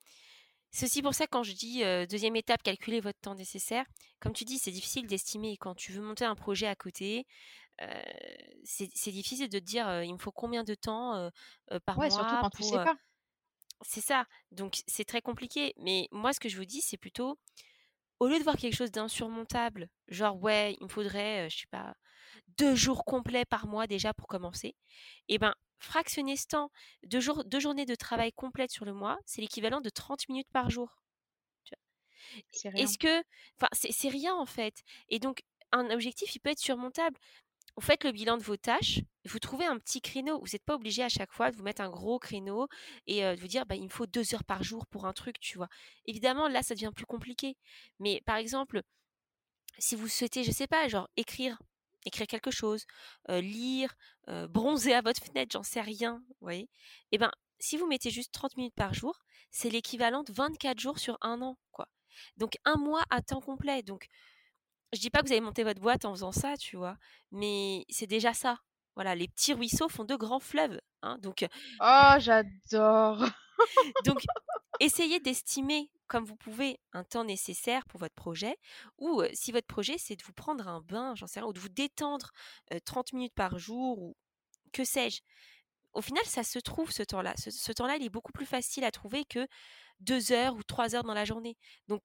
c'est 0.71 0.85
aussi 0.85 1.01
pour 1.01 1.13
ça 1.13 1.27
quand 1.27 1.43
je 1.43 1.53
dis 1.53 1.83
deuxième 2.09 2.35
étape, 2.35 2.63
calculer 2.63 2.99
votre 2.99 3.19
temps 3.19 3.35
nécessaire. 3.35 3.85
Comme 4.19 4.33
tu 4.33 4.45
dis, 4.45 4.57
c'est 4.57 4.71
difficile 4.71 5.07
d'estimer. 5.07 5.57
Quand 5.57 5.75
tu 5.75 5.91
veux 5.91 6.01
monter 6.01 6.25
un 6.25 6.35
projet 6.35 6.67
à 6.67 6.75
côté, 6.75 7.25
c'est 8.63 9.11
difficile 9.11 9.49
de 9.49 9.59
te 9.59 9.63
dire 9.63 10.03
il 10.03 10.13
me 10.13 10.19
faut 10.19 10.31
combien 10.31 10.63
de 10.63 10.75
temps 10.75 11.29
par 11.85 11.97
ouais, 11.97 12.09
Surtout 12.09 12.35
quand 12.41 12.49
tu 12.49 12.63
sais 12.63 12.75
pas. 12.75 12.95
C'est 13.83 14.01
ça. 14.01 14.25
Donc 14.51 14.81
c'est 14.87 15.05
très 15.05 15.21
compliqué. 15.21 15.73
Mais 15.77 16.07
moi, 16.11 16.33
ce 16.33 16.39
que 16.39 16.49
je 16.49 16.57
vous 16.57 16.65
dis, 16.65 16.81
c'est 16.81 16.97
plutôt 16.97 17.37
au 18.21 18.27
lieu 18.27 18.37
de 18.37 18.43
voir 18.43 18.55
quelque 18.55 18.75
chose 18.75 18.91
d'insurmontable, 18.91 19.89
genre 20.07 20.39
ouais, 20.39 20.77
il 20.79 20.83
me 20.83 20.89
faudrait, 20.89 21.49
je 21.49 21.61
sais 21.61 21.67
pas, 21.71 21.95
deux 22.57 22.75
jours 22.75 23.05
complets 23.05 23.45
par 23.45 23.67
mois 23.67 23.87
déjà 23.87 24.13
pour 24.13 24.27
commencer, 24.27 24.75
et 25.27 25.35
eh 25.35 25.37
ben 25.37 25.53
fractionner 25.81 26.37
ce 26.37 26.47
temps, 26.47 26.71
deux, 27.03 27.19
jours, 27.19 27.43
deux 27.43 27.59
journées 27.59 27.85
de 27.85 27.95
travail 27.95 28.31
complètes 28.31 28.71
sur 28.71 28.85
le 28.85 28.93
mois, 28.93 29.17
c'est 29.25 29.41
l'équivalent 29.41 29.81
de 29.81 29.89
30 29.89 30.29
minutes 30.29 30.49
par 30.53 30.69
jour. 30.69 31.01
Est-ce 32.75 32.97
que, 32.97 33.19
enfin, 33.57 33.67
c'est 33.73 34.09
rien 34.09 34.35
en 34.35 34.45
fait. 34.45 34.83
Et 35.09 35.19
donc, 35.19 35.43
un 35.71 35.89
objectif, 35.89 36.35
il 36.35 36.39
peut 36.39 36.51
être 36.51 36.59
surmontable. 36.59 37.17
Vous 37.77 37.81
faites 37.81 38.03
le 38.03 38.11
bilan 38.11 38.37
de 38.37 38.43
vos 38.43 38.57
tâches, 38.57 38.99
vous 39.25 39.39
trouvez 39.39 39.65
un 39.65 39.77
petit 39.79 40.01
créneau. 40.01 40.39
Vous 40.39 40.49
n'êtes 40.53 40.63
pas 40.63 40.75
obligé 40.75 41.03
à 41.03 41.09
chaque 41.09 41.31
fois 41.31 41.51
de 41.51 41.55
vous 41.55 41.63
mettre 41.63 41.81
un 41.81 41.89
gros 41.89 42.19
créneau 42.19 42.67
et 43.07 43.21
de 43.21 43.39
vous 43.39 43.47
dire, 43.47 43.65
bah, 43.65 43.75
il 43.75 43.85
me 43.85 43.89
faut 43.89 44.05
deux 44.05 44.35
heures 44.35 44.43
par 44.43 44.61
jour 44.61 44.85
pour 44.87 45.05
un 45.05 45.13
truc, 45.13 45.39
tu 45.39 45.57
vois. 45.57 45.69
Évidemment, 46.05 46.47
là, 46.47 46.63
ça 46.63 46.75
devient 46.75 46.91
plus 46.93 47.05
compliqué. 47.05 47.57
Mais 47.99 48.21
par 48.25 48.35
exemple, 48.35 48.83
si 49.77 49.95
vous 49.95 50.07
souhaitez, 50.07 50.43
je 50.43 50.51
sais 50.51 50.67
pas, 50.67 50.87
genre 50.89 51.09
écrire 51.15 51.57
écrire 52.05 52.27
quelque 52.27 52.51
chose, 52.51 52.85
lire, 53.29 53.93
bronzer 54.49 54.93
à 54.93 55.01
votre 55.01 55.23
fenêtre, 55.23 55.51
j'en 55.53 55.63
sais 55.63 55.81
rien, 55.81 56.23
vous 56.27 56.35
voyez 56.41 56.69
Eh 57.11 57.17
ben, 57.17 57.31
si 57.59 57.77
vous 57.77 57.87
mettez 57.87 58.09
juste 58.09 58.33
30 58.33 58.57
minutes 58.57 58.75
par 58.75 58.93
jour, 58.93 59.19
c'est 59.51 59.69
l'équivalent 59.69 60.23
de 60.23 60.33
24 60.33 60.79
jours 60.79 60.99
sur 60.99 61.17
un 61.21 61.41
an, 61.41 61.57
quoi. 61.71 61.87
Donc 62.37 62.57
un 62.65 62.75
mois 62.75 63.03
à 63.09 63.21
temps 63.21 63.41
complet. 63.41 63.83
Donc 63.83 64.07
je 64.93 64.99
dis 64.99 65.09
pas 65.09 65.21
que 65.21 65.27
vous 65.27 65.31
allez 65.31 65.41
monter 65.41 65.63
votre 65.63 65.79
boîte 65.79 66.05
en 66.05 66.11
faisant 66.13 66.31
ça, 66.31 66.57
tu 66.57 66.75
vois, 66.75 66.97
mais 67.31 67.85
c'est 67.89 68.07
déjà 68.07 68.33
ça. 68.33 68.57
Voilà, 68.95 69.15
les 69.15 69.27
petits 69.27 69.53
ruisseaux 69.53 69.87
font 69.87 70.03
de 70.03 70.15
grands 70.15 70.41
fleuves. 70.41 70.79
Hein, 71.01 71.17
donc, 71.19 71.47
oh, 71.79 72.13
j'adore. 72.19 73.25
donc, 74.05 74.19
essayez 74.81 75.19
d'estimer 75.21 75.89
comme 76.11 76.25
vous 76.25 76.35
pouvez 76.35 76.77
un 76.91 77.05
temps 77.05 77.23
nécessaire 77.23 77.85
pour 77.85 77.97
votre 78.01 78.13
projet, 78.15 78.57
ou 78.97 79.23
si 79.33 79.53
votre 79.53 79.65
projet 79.65 79.97
c'est 79.97 80.17
de 80.17 80.23
vous 80.25 80.33
prendre 80.33 80.67
un 80.67 80.81
bain, 80.81 81.15
j'en 81.15 81.25
sais 81.25 81.39
rien, 81.39 81.47
ou 81.47 81.53
de 81.53 81.59
vous 81.59 81.69
détendre 81.69 82.31
30 82.83 83.13
minutes 83.13 83.33
par 83.33 83.57
jour, 83.57 83.97
ou 83.97 84.17
que 84.73 84.83
sais-je. 84.83 85.21
Au 85.93 86.01
final, 86.01 86.23
ça 86.25 86.43
se 86.43 86.59
trouve 86.59 86.91
ce 86.91 87.03
temps-là. 87.03 87.33
Ce, 87.37 87.71
temps-là, 87.71 87.95
il 87.95 88.03
est 88.03 88.09
beaucoup 88.09 88.33
plus 88.33 88.45
facile 88.45 88.83
à 88.83 88.91
trouver 88.91 89.23
que 89.23 89.47
deux 90.01 90.33
heures 90.33 90.55
ou 90.55 90.63
trois 90.63 90.95
heures 90.95 91.03
dans 91.03 91.13
la 91.13 91.23
journée. 91.23 91.57
Donc, 91.87 92.01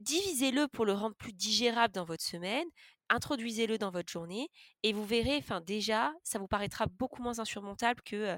divisez-le 0.00 0.66
pour 0.66 0.84
le 0.84 0.92
rendre 0.92 1.14
plus 1.14 1.32
digérable 1.32 1.94
dans 1.94 2.04
votre 2.04 2.24
semaine, 2.24 2.66
introduisez-le 3.08 3.78
dans 3.78 3.92
votre 3.92 4.10
journée, 4.10 4.48
et 4.82 4.92
vous 4.92 5.06
verrez, 5.06 5.36
enfin 5.36 5.60
déjà, 5.60 6.12
ça 6.24 6.40
vous 6.40 6.48
paraîtra 6.48 6.86
beaucoup 6.86 7.22
moins 7.22 7.38
insurmontable 7.38 8.02
que, 8.02 8.36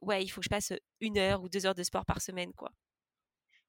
ouais, 0.00 0.22
il 0.24 0.28
faut 0.28 0.40
que 0.40 0.44
je 0.44 0.50
passe 0.50 0.72
une 1.00 1.18
heure 1.18 1.42
ou 1.42 1.48
deux 1.48 1.66
heures 1.66 1.74
de 1.74 1.82
sport 1.82 2.04
par 2.04 2.22
semaine, 2.22 2.52
quoi. 2.52 2.70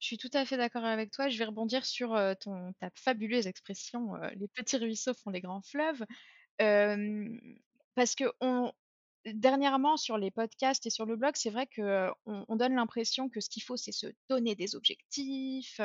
Je 0.06 0.10
suis 0.10 0.18
tout 0.20 0.30
à 0.38 0.46
fait 0.46 0.56
d'accord 0.56 0.86
avec 0.86 1.10
toi. 1.10 1.30
Je 1.30 1.38
vais 1.40 1.46
rebondir 1.46 1.84
sur 1.84 2.16
ton, 2.40 2.74
ta 2.74 2.92
fabuleuse 2.94 3.48
expression 3.48 4.14
les 4.36 4.48
petits 4.50 4.78
ruisseaux 4.78 5.16
font 5.16 5.32
les 5.32 5.42
grands 5.42 5.64
fleuves. 5.64 6.06
parce 6.60 8.14
que 8.14 8.26
on, 8.40 8.72
dernièrement, 9.26 9.98
sur 9.98 10.20
les 10.20 10.30
podcasts 10.30 10.86
et 10.86 10.92
sur 10.92 11.08
le 11.08 11.16
blog, 11.16 11.32
c'est 11.36 11.50
vrai 11.50 11.66
qu'on 11.76 12.14
on 12.28 12.56
donne 12.56 12.76
l'impression 12.76 13.30
que 13.30 13.40
ce 13.40 13.50
qu'il 13.50 13.64
faut, 13.64 13.78
c'est 13.78 13.92
se 13.92 14.06
donner 14.30 14.54
des 14.54 14.76
objectifs, 14.76 15.82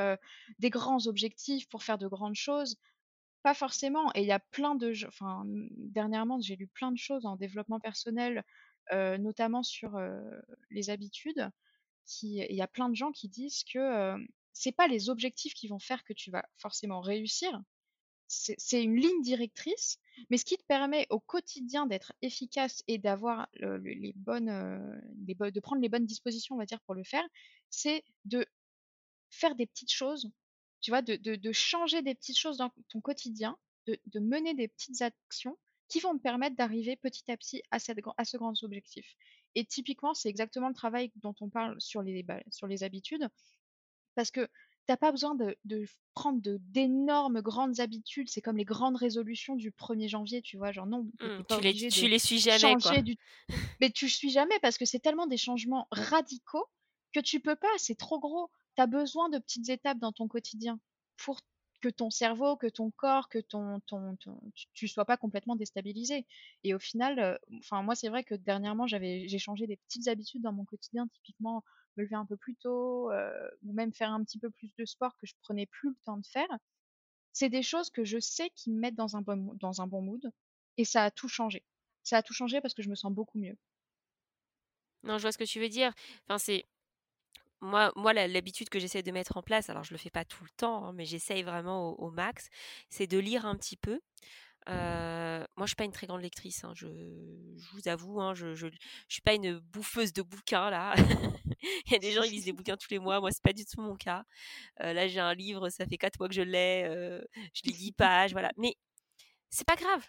des 0.59 0.69
grands 0.69 1.07
objectifs 1.07 1.67
pour 1.71 1.83
faire 1.83 1.97
de 1.97 2.07
grandes 2.07 2.35
choses. 2.35 2.77
Pas 3.43 3.55
forcément. 3.55 4.13
Et 4.15 4.21
il 4.21 4.27
y 4.27 4.33
a 4.33 4.39
plein 4.39 4.75
de. 4.75 4.93
Enfin, 5.09 5.45
dernièrement, 5.47 6.39
j'ai 6.43 6.57
lu 6.57 6.67
plein 6.67 6.93
de 6.93 6.99
choses 6.99 7.25
en 7.25 7.37
développement 7.37 7.81
personnel, 7.81 8.45
notamment 8.93 9.63
sur 9.63 9.99
les 10.69 10.91
habitudes 10.91 11.51
il 12.23 12.55
y 12.55 12.63
a 12.63 12.69
plein 12.69 12.89
de 12.89 12.95
gens 12.95 13.13
qui 13.13 13.29
disent 13.29 13.65
que 13.65 14.15
c'est 14.53 14.73
pas 14.73 14.89
les 14.89 15.09
objectifs 15.11 15.55
qui 15.55 15.69
vont 15.69 15.79
faire 15.79 16.05
que 16.05 16.13
tu 16.13 16.31
vas 16.31 16.45
forcément 16.57 17.01
réussir. 17.01 17.61
C'est 18.29 18.83
une 18.83 18.95
ligne 18.95 19.23
directrice, 19.23 19.99
mais 20.31 20.39
ce 20.39 20.45
qui 20.45 20.57
te 20.57 20.63
permet 20.63 21.07
au 21.11 21.19
quotidien 21.19 21.87
d'être 21.87 22.13
efficace 22.23 22.85
et 22.87 22.99
d'avoir 22.99 23.49
les 23.55 24.13
bonnes, 24.15 25.03
de 25.17 25.61
prendre 25.61 25.83
les 25.83 25.89
bonnes 25.89 26.07
dispositions, 26.07 26.55
on 26.55 26.59
va 26.59 26.67
dire, 26.67 26.81
pour 26.83 26.95
le 26.95 27.03
faire, 27.03 27.27
c'est 27.71 28.05
de 28.25 28.47
faire 29.31 29.57
des 29.57 29.67
petites 29.67 29.93
choses, 29.93 30.31
tu 30.81 30.91
vois, 30.91 31.03
de, 31.03 31.53
changer 31.53 32.03
des 32.03 32.15
petites 32.15 32.39
choses 32.39 32.59
dans 32.59 32.71
ton 32.89 33.01
quotidien, 33.01 33.57
de, 33.87 34.21
mener 34.21 34.55
des 34.55 34.69
petites 34.69 35.03
actions 35.03 35.59
qui 35.89 35.99
vont 35.99 36.17
te 36.17 36.23
permettre 36.23 36.55
d'arriver 36.55 36.97
petit 36.97 37.29
à 37.31 37.37
petit 37.37 37.63
à 37.73 37.81
ce 37.81 38.37
grand 38.37 38.63
objectif. 38.63 39.17
Et 39.55 39.65
typiquement, 39.65 40.15
c'est 40.15 40.29
exactement 40.29 40.69
le 40.69 40.75
travail 40.75 41.11
dont 41.17 41.35
on 41.41 41.49
parle 41.49 41.81
sur 41.81 42.03
les, 42.03 42.23
bah, 42.23 42.41
sur 42.51 42.67
les 42.67 42.83
habitudes, 42.83 43.29
parce 44.15 44.31
que 44.31 44.43
tu 44.43 44.93
n'as 44.93 44.97
pas 44.97 45.11
besoin 45.11 45.35
de, 45.35 45.57
de 45.65 45.85
prendre 46.15 46.41
d'énormes 46.43 47.41
grandes 47.43 47.81
habitudes. 47.81 48.29
C'est 48.29 48.41
comme 48.41 48.57
les 48.57 48.65
grandes 48.65 48.97
résolutions 48.97 49.57
du 49.57 49.71
1er 49.71 50.09
janvier, 50.09 50.43
tu 50.43 50.57
vois. 50.57 50.73
Genre, 50.73 50.87
non, 50.87 51.05
mmh, 51.21 51.45
tu, 51.49 51.61
les, 51.61 51.89
tu 51.89 52.09
les 52.09 52.19
suis 52.19 52.39
jamais. 52.39 52.77
Quoi. 52.81 53.01
Du... 53.03 53.17
Mais 53.81 53.91
tu 53.91 54.09
suis 54.09 54.31
jamais 54.31 54.59
parce 54.61 54.79
que 54.79 54.85
c'est 54.85 54.99
tellement 54.99 55.27
des 55.27 55.37
changements 55.37 55.87
radicaux 55.91 56.67
que 57.13 57.21
tu 57.21 57.41
peux 57.41 57.57
pas. 57.57 57.69
C'est 57.77 57.97
trop 57.97 58.19
gros. 58.21 58.51
Tu 58.77 58.83
as 58.83 58.87
besoin 58.87 59.29
de 59.29 59.39
petites 59.39 59.69
étapes 59.69 59.99
dans 59.99 60.13
ton 60.13 60.29
quotidien 60.29 60.79
pour 61.17 61.41
que 61.81 61.89
ton 61.89 62.11
cerveau, 62.11 62.57
que 62.57 62.67
ton 62.67 62.91
corps, 62.91 63.29
que 63.29 63.39
ton, 63.39 63.81
ton, 63.81 64.17
tu, 64.75 64.89
sois 64.89 65.05
pas 65.05 65.17
complètement 65.17 65.57
déstabilisé. 65.57 66.27
Et 66.65 66.75
au 66.75 66.79
final, 66.79 67.19
euh, 67.19 67.39
enfin 67.59 67.83
moi 67.83 67.95
c'est 67.95 68.09
vrai 68.09 68.25
que 68.25 68.35
dernièrement 68.35 68.87
j'ai 68.87 69.39
changé 69.39 69.67
des 69.67 69.77
petites 69.77 70.09
habitudes 70.09 70.43
dans 70.43 70.53
mon 70.53 70.65
quotidien, 70.65 71.07
typiquement 71.09 71.65
me 71.97 72.05
lever 72.05 72.17
un 72.17 72.27
peu 72.27 72.37
plus 72.37 72.57
tôt 72.57 73.11
euh, 73.11 73.49
ou 73.65 73.73
même 73.73 73.93
faire 73.93 74.13
un 74.13 74.23
petit 74.23 74.39
peu 74.39 74.51
plus 74.51 74.73
de 74.79 74.85
sport 74.85 75.17
que 75.17 75.27
je 75.27 75.35
prenais 75.43 75.67
plus 75.67 75.91
le 75.91 75.97
temps 76.05 76.19
de 76.19 76.27
faire. 76.27 76.49
C'est 77.33 77.49
des 77.49 77.63
choses 77.63 77.91
que 77.91 78.05
je 78.05 78.19
sais 78.19 78.51
qui 78.51 78.71
me 78.71 78.79
mettent 78.79 78.97
dans 78.97 79.17
un 79.17 79.23
bon 79.23 79.55
dans 79.61 79.81
un 79.81 79.87
bon 79.87 80.03
mood 80.03 80.33
et 80.77 80.85
ça 80.85 81.05
a 81.05 81.11
tout 81.11 81.29
changé. 81.29 81.65
Ça 82.03 82.19
a 82.19 82.23
tout 82.23 82.35
changé 82.35 82.61
parce 82.61 82.75
que 82.75 82.83
je 82.83 82.91
me 82.91 82.95
sens 82.95 83.13
beaucoup 83.13 83.39
mieux. 83.39 83.57
Non, 85.03 85.17
je 85.19 85.23
vois 85.23 85.33
ce 85.33 85.39
que 85.39 85.45
tu 85.45 85.61
veux 85.61 85.69
dire. 85.69 85.93
Enfin, 86.27 86.39
c'est 86.39 86.67
moi, 87.61 87.93
moi 87.97 88.13
l'habitude 88.13 88.69
que 88.69 88.79
j'essaie 88.79 89.03
de 89.03 89.13
mettre 89.13 89.37
en 89.37 89.43
place, 89.43 89.71
alors 89.71 89.85
je 89.85 89.93
le 89.93 89.99
fais 89.99 90.11
pas 90.11 90.25
tout 90.25 90.45
le 90.45 90.51
temps, 90.57 90.87
hein, 90.87 90.93
mais 90.93 91.05
j'essaye 91.05 91.43
vraiment 91.43 91.99
au, 92.01 92.11
max, 92.11 92.49
c'est 92.89 93.07
de 93.07 93.19
lire 93.19 93.47
un 93.47 93.57
petit 93.57 93.77
peu. 93.77 94.01
moi, 94.67 95.47
je 95.61 95.67
suis 95.67 95.77
pas 95.77 95.85
une 95.85 95.93
très 95.93 96.07
grande 96.07 96.23
lectrice, 96.23 96.65
hein, 96.65 96.73
je, 96.75 96.87
vous 97.73 97.89
avoue, 97.89 98.21
hein, 98.21 98.35
je, 98.35 98.55
je, 98.55 98.69
suis 99.09 99.23
pas 99.23 99.35
une 99.35 99.59
bouffeuse 99.59 100.13
de 100.13 100.23
bouquins 100.23 100.71
là. 100.71 100.95
Il 101.87 101.93
y 101.93 101.97
a 101.97 101.99
des 101.99 102.13
gens 102.13 102.23
qui 102.23 102.31
lisent 102.31 102.47
des 102.47 102.55
bouquins 102.55 102.77
tous 102.77 102.91
les 102.91 102.99
mois, 102.99 103.21
moi 103.21 103.31
c'est 103.31 103.43
pas 103.43 103.53
du 103.53 103.67
tout 103.67 103.83
mon 103.83 103.95
cas. 103.95 104.25
là, 104.79 105.09
j'ai 105.09 105.21
un 105.21 105.35
livre, 105.35 105.69
ça 105.69 105.87
fait 105.87 105.99
quatre 105.99 106.19
mois 106.19 106.29
que 106.29 106.35
je 106.35 106.43
l'ai, 106.43 106.85
je 107.55 107.63
lis 107.65 107.75
10 107.75 107.93
pages, 107.93 108.33
voilà. 108.33 108.51
Mais 108.57 108.77
c'est 109.51 109.67
pas 109.67 109.77
grave, 109.77 110.07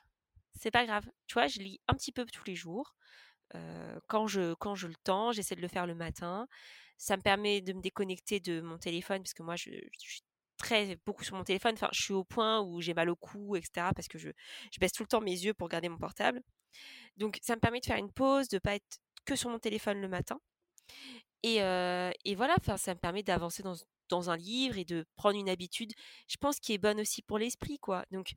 c'est 0.60 0.72
pas 0.72 0.86
grave. 0.86 1.10
Tu 1.28 1.34
vois, 1.34 1.48
je 1.48 1.60
lis 1.60 1.82
un 1.88 1.94
petit 1.96 2.12
peu 2.14 2.26
tous 2.26 2.46
les 2.46 2.56
jours. 2.56 2.96
quand 4.08 4.28
je 4.28 4.54
quand 4.56 4.76
je 4.76 4.88
le 4.88 4.96
temps, 5.04 5.32
j'essaie 5.34 5.56
de 5.56 5.62
le 5.62 5.68
faire 5.68 5.88
le 5.88 5.96
matin. 5.96 6.48
Ça 7.02 7.18
me 7.18 7.22
permet 7.22 7.62
de 7.62 7.74
me 7.74 7.82
déconnecter 7.82 8.40
de 8.40 8.62
mon 8.62 8.78
téléphone 8.78 9.24
parce 9.24 9.34
que 9.34 9.44
moi, 9.44 9.56
je, 9.56 9.72
suis 9.98 10.22
très 10.58 10.98
beaucoup 11.06 11.24
sur 11.24 11.36
mon 11.36 11.44
téléphone. 11.44 11.74
Enfin, 11.74 11.90
je 11.92 12.02
suis 12.02 12.14
au 12.14 12.24
point 12.24 12.62
où 12.62 12.80
j'ai 12.82 12.94
mal 12.94 13.10
au 13.10 13.16
cou, 13.16 13.56
etc. 13.56 13.90
Parce 13.96 14.08
que 14.08 14.20
je, 14.20 14.30
baisse 14.80 14.92
tout 14.92 15.04
le 15.04 15.08
temps 15.08 15.22
mes 15.22 15.32
yeux 15.32 15.54
pour 15.54 15.68
garder 15.68 15.90
mon 15.90 15.98
portable. 15.98 16.42
Donc, 17.18 17.40
ça 17.42 17.56
me 17.56 17.60
permet 17.60 17.80
de 17.80 17.86
faire 17.86 17.98
une 17.98 18.12
pause, 18.12 18.48
de 18.50 18.60
pas 18.60 18.76
être 18.76 19.00
que 19.26 19.36
sur 19.36 19.50
mon 19.50 19.60
téléphone 19.60 20.00
le 20.00 20.08
matin. 20.08 20.40
Et, 21.44 21.56
et 21.58 22.36
voilà, 22.36 22.56
enfin, 22.60 22.78
ça 22.78 22.94
me 22.94 23.00
permet 23.00 23.24
d'avancer 23.24 23.64
dans, 23.64 23.76
dans 24.10 24.30
un 24.30 24.38
livre 24.38 24.78
et 24.78 24.86
de 24.86 25.06
prendre 25.16 25.40
une 25.40 25.50
habitude, 25.50 25.94
je 26.28 26.38
pense, 26.38 26.60
qui 26.60 26.74
est 26.74 26.78
bonne 26.78 27.00
aussi 27.00 27.24
pour 27.24 27.40
l'esprit, 27.40 27.80
quoi. 27.80 28.06
Donc, 28.12 28.34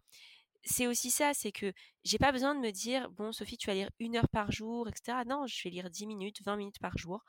c'est 0.65 0.87
aussi 0.87 1.11
ça, 1.11 1.35
c'est 1.35 1.53
que 1.53 1.73
j'ai 2.05 2.19
pas 2.19 2.33
besoin 2.33 2.55
de 2.55 2.61
me 2.61 2.71
dire, 2.71 3.11
bon, 3.11 3.33
Sophie, 3.33 3.59
tu 3.59 3.67
vas 3.67 3.75
lire 3.75 3.91
une 3.99 4.17
heure 4.17 4.29
par 4.29 4.51
jour, 4.51 4.89
etc. 4.89 5.19
Non, 5.27 5.47
je 5.47 5.63
vais 5.63 5.71
lire 5.71 5.91
10 5.91 6.07
minutes, 6.07 6.43
20 6.45 6.57
minutes 6.57 6.79
par 6.79 6.97
jour. 6.97 7.23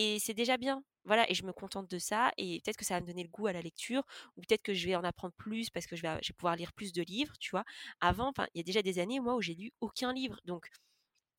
Et 0.00 0.20
c'est 0.20 0.32
déjà 0.32 0.56
bien. 0.56 0.84
Voilà, 1.06 1.28
et 1.28 1.34
je 1.34 1.42
me 1.44 1.52
contente 1.52 1.90
de 1.90 1.98
ça. 1.98 2.30
Et 2.36 2.60
peut-être 2.60 2.76
que 2.76 2.84
ça 2.84 2.94
va 2.94 3.00
me 3.00 3.06
donner 3.06 3.24
le 3.24 3.28
goût 3.28 3.48
à 3.48 3.52
la 3.52 3.60
lecture, 3.60 4.04
ou 4.36 4.42
peut-être 4.42 4.62
que 4.62 4.72
je 4.72 4.86
vais 4.86 4.94
en 4.94 5.02
apprendre 5.02 5.34
plus 5.36 5.70
parce 5.70 5.88
que 5.88 5.96
je 5.96 6.02
vais, 6.02 6.20
pouvoir 6.36 6.54
lire 6.54 6.72
plus 6.72 6.92
de 6.92 7.02
livres, 7.02 7.34
tu 7.40 7.50
vois. 7.50 7.64
Avant, 8.00 8.32
il 8.54 8.58
y 8.58 8.60
a 8.60 8.62
déjà 8.62 8.80
des 8.80 9.00
années, 9.00 9.18
moi, 9.18 9.34
où 9.34 9.42
j'ai 9.42 9.56
lu 9.56 9.72
aucun 9.80 10.12
livre. 10.12 10.38
Donc, 10.44 10.68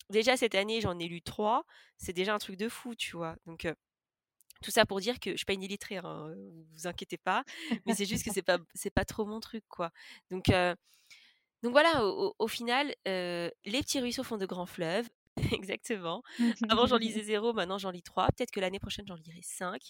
déjà 0.09 0.35
cette 0.35 0.55
année, 0.55 0.81
j'en 0.81 0.99
ai 0.99 1.07
lu 1.07 1.21
trois. 1.21 1.63
C'est 1.95 2.11
déjà 2.11 2.33
un 2.35 2.37
truc 2.37 2.57
de 2.57 2.67
fou, 2.67 2.95
tu 2.95 3.15
vois. 3.15 3.37
Donc, 3.45 3.65
tout 4.61 4.71
ça 4.71 4.85
pour 4.85 4.99
dire 4.99 5.21
que 5.21 5.31
je 5.31 5.37
suis 5.37 5.45
pas 5.45 5.53
une 5.53 5.63
illettrée, 5.63 5.97
hein, 5.97 6.35
vous 6.73 6.85
inquiétez 6.85 7.17
pas. 7.17 7.45
Mais 7.85 7.93
c'est 7.95 8.05
juste 8.05 8.25
que 8.25 8.33
c'est 8.33 8.41
pas, 8.41 8.57
c'est 8.73 8.93
pas 8.93 9.05
trop 9.05 9.25
mon 9.25 9.39
truc, 9.39 9.63
quoi. 9.69 9.91
Donc, 10.31 10.51
donc 11.63 11.71
voilà, 11.71 12.05
au, 12.05 12.47
final, 12.49 12.93
les 13.05 13.51
petits 13.81 14.01
ruisseaux 14.01 14.23
font 14.23 14.37
de 14.37 14.45
grands 14.45 14.65
fleuves. 14.65 15.07
Exactement. 15.51 16.21
Avant, 16.69 16.85
j'en 16.85 16.97
lisais 16.97 17.23
zéro, 17.23 17.53
maintenant 17.53 17.77
j'en 17.77 17.91
lis 17.91 18.03
trois. 18.03 18.27
Peut-être 18.27 18.51
que 18.51 18.59
l'année 18.59 18.79
prochaine, 18.79 19.05
j'en 19.07 19.15
lirai 19.15 19.41
cinq. 19.41 19.81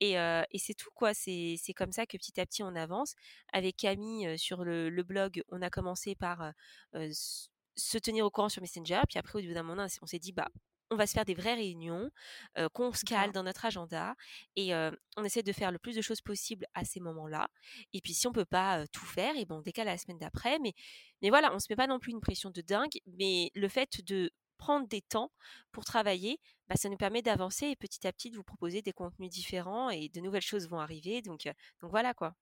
Et, 0.00 0.12
et 0.12 0.58
c'est 0.58 0.74
tout, 0.74 0.90
quoi. 0.94 1.14
C'est 1.14 1.58
comme 1.76 1.92
ça 1.92 2.06
que 2.06 2.16
petit 2.16 2.40
à 2.40 2.46
petit, 2.46 2.62
on 2.62 2.74
avance. 2.74 3.14
Avec 3.52 3.76
Camille, 3.76 4.38
sur 4.38 4.64
le, 4.64 4.90
le 4.90 5.02
blog, 5.02 5.42
on 5.50 5.62
a 5.62 5.70
commencé 5.70 6.14
par 6.14 6.52
se 6.92 7.98
tenir 7.98 8.24
au 8.24 8.30
courant 8.30 8.48
sur 8.48 8.62
Messenger. 8.62 9.00
Puis 9.08 9.18
après, 9.18 9.38
au 9.38 9.42
bout 9.42 9.54
d'un 9.54 9.62
moment, 9.62 9.86
on 10.02 10.06
s'est 10.06 10.18
dit, 10.18 10.32
bah, 10.32 10.48
on 10.90 10.96
va 10.96 11.06
se 11.06 11.12
faire 11.12 11.24
des 11.24 11.34
vraies 11.34 11.54
réunions, 11.54 12.10
qu'on 12.72 12.92
se 12.92 13.04
cale 13.04 13.32
dans 13.32 13.42
notre 13.42 13.64
agenda 13.64 14.14
et 14.56 14.74
on 15.16 15.24
essaie 15.24 15.42
de 15.42 15.52
faire 15.52 15.72
le 15.72 15.78
plus 15.78 15.96
de 15.96 16.02
choses 16.02 16.20
possible 16.20 16.66
à 16.74 16.84
ces 16.84 17.00
moments-là. 17.00 17.48
Et 17.92 18.00
puis 18.00 18.14
si 18.14 18.26
on 18.26 18.32
peut 18.32 18.44
pas 18.44 18.86
tout 18.88 19.04
faire, 19.04 19.36
et 19.36 19.44
bon, 19.44 19.56
on 19.56 19.62
décale 19.62 19.86
la 19.86 19.98
semaine 19.98 20.18
d'après. 20.18 20.58
Mais, 20.60 20.72
mais 21.22 21.30
voilà, 21.30 21.54
on 21.54 21.58
se 21.58 21.66
met 21.70 21.76
pas 21.76 21.86
non 21.86 21.98
plus 21.98 22.12
une 22.12 22.20
pression 22.20 22.50
de 22.50 22.60
dingue. 22.60 22.98
Mais 23.06 23.50
le 23.54 23.68
fait 23.68 24.04
de 24.04 24.30
prendre 24.64 24.88
des 24.88 25.02
temps 25.02 25.30
pour 25.72 25.84
travailler, 25.84 26.40
bah, 26.68 26.76
ça 26.76 26.88
nous 26.88 26.96
permet 26.96 27.20
d'avancer 27.20 27.66
et 27.66 27.76
petit 27.76 28.06
à 28.06 28.12
petit 28.12 28.30
de 28.30 28.36
vous 28.36 28.44
proposer 28.44 28.80
des 28.80 28.94
contenus 28.94 29.28
différents 29.28 29.90
et 29.90 30.08
de 30.08 30.20
nouvelles 30.20 30.40
choses 30.40 30.68
vont 30.70 30.80
arriver. 30.80 31.20
Donc, 31.20 31.44
donc 31.82 31.90
voilà 31.90 32.14
quoi. 32.14 32.34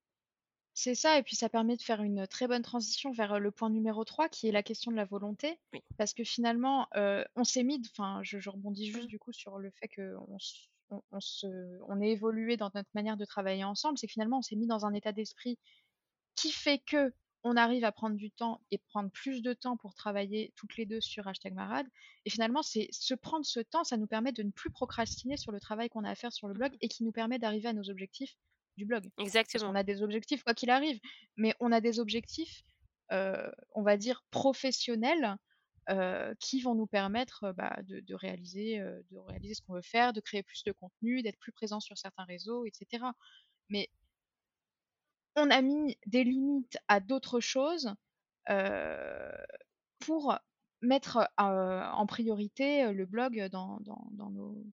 C'est 0.73 0.95
ça, 0.95 1.19
et 1.19 1.23
puis 1.23 1.35
ça 1.35 1.49
permet 1.49 1.75
de 1.75 1.81
faire 1.83 2.01
une 2.01 2.25
très 2.25 2.47
bonne 2.47 2.63
transition 2.63 3.11
vers 3.11 3.39
le 3.39 3.51
point 3.51 3.69
numéro 3.69 4.05
3, 4.05 4.29
qui 4.29 4.47
est 4.47 4.51
la 4.51 4.63
question 4.63 4.89
de 4.89 4.95
la 4.95 5.05
volonté. 5.05 5.59
Parce 5.97 6.13
que 6.13 6.23
finalement, 6.23 6.87
on 7.35 7.43
s'est 7.43 7.63
mis, 7.63 7.81
enfin, 7.91 8.21
je, 8.23 8.49
rebondis 8.49 8.87
juste 8.87 9.03
mmh. 9.03 9.07
du 9.07 9.19
coup 9.19 9.33
sur 9.33 9.59
le 9.59 9.69
fait 9.71 9.89
qu'on 9.89 10.37
on, 11.11 11.19
se, 11.19 11.47
on 11.89 12.01
est 12.01 12.11
évolué 12.11 12.55
dans 12.57 12.71
notre 12.73 12.89
manière 12.93 13.17
de 13.17 13.25
travailler 13.25 13.65
ensemble, 13.65 13.97
c'est 13.97 14.07
que 14.07 14.13
finalement, 14.13 14.39
on 14.39 14.41
s'est 14.41 14.55
mis 14.55 14.65
dans 14.65 14.85
un 14.85 14.93
état 14.93 15.11
d'esprit 15.11 15.59
qui 16.35 16.51
fait 16.51 16.79
que 16.79 17.13
on 17.43 17.57
arrive 17.57 17.83
à 17.83 17.91
prendre 17.91 18.15
du 18.15 18.31
temps 18.31 18.61
et 18.71 18.77
prendre 18.77 19.11
plus 19.11 19.41
de 19.41 19.53
temps 19.53 19.75
pour 19.75 19.93
travailler 19.93 20.53
toutes 20.55 20.77
les 20.77 20.85
deux 20.85 21.01
sur 21.01 21.27
hashtag 21.27 21.53
marade. 21.53 21.87
Et 22.25 22.29
finalement, 22.29 22.63
c'est 22.63 22.87
se 22.91 23.13
prendre 23.13 23.45
ce 23.45 23.59
temps, 23.59 23.83
ça 23.83 23.97
nous 23.97 24.07
permet 24.07 24.31
de 24.31 24.43
ne 24.43 24.51
plus 24.51 24.69
procrastiner 24.69 25.35
sur 25.35 25.51
le 25.51 25.59
travail 25.59 25.89
qu'on 25.89 26.05
a 26.05 26.09
à 26.09 26.15
faire 26.15 26.31
sur 26.31 26.47
le 26.47 26.53
blog 26.53 26.71
mmh 26.73 26.77
et 26.81 26.87
qui 26.87 27.03
nous 27.03 27.11
permet 27.11 27.39
d'arriver 27.39 27.69
à 27.69 27.73
nos 27.73 27.89
objectifs 27.89 28.35
du 28.77 28.85
blog. 28.85 29.09
Exactement. 29.17 29.69
on 29.69 29.75
a 29.75 29.83
des 29.83 30.01
objectifs 30.01 30.43
quoi 30.43 30.53
qu'il 30.53 30.69
arrive, 30.69 30.99
mais 31.35 31.53
on 31.59 31.71
a 31.71 31.81
des 31.81 31.99
objectifs, 31.99 32.63
euh, 33.11 33.51
on 33.73 33.83
va 33.83 33.97
dire 33.97 34.23
professionnels, 34.31 35.37
euh, 35.89 36.33
qui 36.39 36.61
vont 36.61 36.75
nous 36.75 36.87
permettre 36.87 37.53
bah, 37.57 37.77
de, 37.83 38.15
réaliser, 38.15 38.79
de 38.79 39.17
réaliser 39.17 39.53
ce 39.53 39.61
qu'on 39.61 39.73
veut 39.73 39.81
faire, 39.81 40.13
de 40.13 40.21
créer 40.21 40.41
plus 40.41 40.63
de 40.63 40.71
contenu, 40.71 41.21
d'être 41.21 41.39
plus 41.39 41.51
présent 41.51 41.81
sur 41.81 41.97
certains 41.97 42.23
réseaux, 42.23 42.65
etc. 42.65 43.03
Mais 43.69 43.89
on 45.35 45.49
a 45.49 45.61
mis 45.61 45.97
des 46.05 46.23
limites 46.23 46.77
à 46.87 46.99
d'autres 46.99 47.39
choses 47.39 47.93
pour 49.99 50.37
mettre 50.81 51.29
en 51.37 52.05
priorité 52.05 52.91
le 52.91 53.05
blog 53.05 53.47
dans, 53.49 53.79
nos 54.31 54.65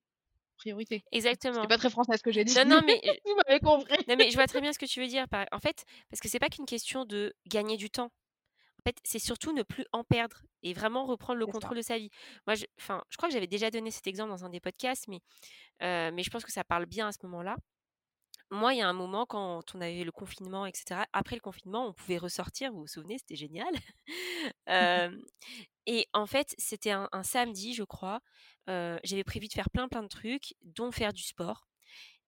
priorités. 0.56 1.02
Exactement. 1.12 1.62
C'est 1.62 1.68
pas 1.68 1.78
très 1.78 1.90
français 1.90 2.16
ce 2.16 2.22
que 2.22 2.32
j'ai 2.32 2.44
dit. 2.44 2.54
Non, 2.54 2.64
non, 2.66 2.80
mais 2.84 3.00
vous 3.24 3.34
m'avez 3.46 3.60
compris. 3.60 3.96
Non, 4.08 4.16
mais 4.16 4.30
je 4.30 4.34
vois 4.34 4.46
très 4.46 4.60
bien 4.60 4.72
ce 4.72 4.78
que 4.78 4.86
tu 4.86 5.00
veux 5.00 5.06
dire. 5.06 5.26
En 5.52 5.58
fait, 5.58 5.84
parce 6.10 6.20
que 6.20 6.28
c'est 6.28 6.38
pas 6.38 6.48
qu'une 6.48 6.66
question 6.66 7.04
de 7.04 7.34
gagner 7.46 7.76
du 7.76 7.90
temps. 7.90 8.10
En 8.80 8.82
fait, 8.88 8.96
c'est 9.04 9.18
surtout 9.18 9.52
ne 9.52 9.62
plus 9.62 9.84
en 9.92 10.04
perdre 10.04 10.42
et 10.62 10.72
vraiment 10.72 11.04
reprendre 11.04 11.38
le 11.38 11.46
contrôle 11.46 11.76
de 11.76 11.82
sa 11.82 11.98
vie. 11.98 12.08
Moi, 12.46 12.54
je, 12.54 12.64
enfin, 12.78 13.02
je 13.10 13.18
crois 13.18 13.28
que 13.28 13.34
j'avais 13.34 13.46
déjà 13.46 13.70
donné 13.70 13.90
cet 13.90 14.06
exemple 14.06 14.30
dans 14.30 14.44
un 14.44 14.48
des 14.48 14.60
podcasts, 14.60 15.06
mais, 15.08 15.20
mais 15.80 16.22
je 16.22 16.30
pense 16.30 16.44
que 16.44 16.52
ça 16.52 16.64
parle 16.64 16.86
bien 16.86 17.08
à 17.08 17.12
ce 17.12 17.18
moment-là 17.24 17.56
moi, 18.50 18.74
il 18.74 18.78
y 18.78 18.82
a 18.82 18.88
un 18.88 18.92
moment, 18.92 19.26
quand 19.26 19.74
on 19.74 19.80
avait 19.80 20.04
le 20.04 20.12
confinement, 20.12 20.66
etc., 20.66 21.02
après 21.12 21.36
le 21.36 21.40
confinement, 21.40 21.86
on 21.86 21.92
pouvait 21.92 22.18
ressortir, 22.18 22.72
vous 22.72 22.80
vous 22.80 22.86
souvenez, 22.86 23.18
c'était 23.18 23.36
génial. 23.36 23.72
et 25.86 26.06
en 26.12 26.26
fait, 26.26 26.54
c'était 26.58 26.90
un, 26.90 27.08
samedi, 27.22 27.74
je 27.74 27.84
crois. 27.84 28.20
J'avais 28.66 29.24
prévu 29.24 29.48
de 29.48 29.52
faire 29.52 29.70
plein, 29.70 29.88
plein 29.88 30.02
de 30.02 30.08
trucs, 30.08 30.54
dont 30.62 30.92
faire 30.92 31.12
du 31.12 31.22
sport. 31.22 31.68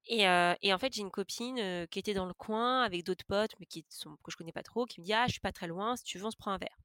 Et, 0.07 0.27
en 0.27 0.79
fait, 0.79 0.93
j'ai 0.93 1.03
une 1.03 1.11
copine 1.11 1.87
qui 1.89 1.99
était 1.99 2.15
dans 2.15 2.27
le 2.27 2.35
coin 2.35 2.83
avec 2.83 3.05
d'autres 3.05 3.25
potes, 3.25 3.53
mais 3.61 3.67
qui 3.67 3.85
sont, 3.89 4.17
que 4.23 4.31
je 4.31 4.37
connais 4.37 4.53
pas 4.53 4.63
trop, 4.63 4.87
qui 4.87 5.01
me 5.01 5.05
dit 5.05 5.13
Ah, 5.13 5.27
je 5.27 5.33
suis 5.33 5.41
pas 5.41 5.53
très 5.53 5.67
loin, 5.67 5.97
si 5.97 6.05
tu 6.05 6.19
veux, 6.19 6.27
on 6.27 6.31
se 6.31 6.37
prend 6.37 6.53
un 6.53 6.59
verre. 6.59 6.79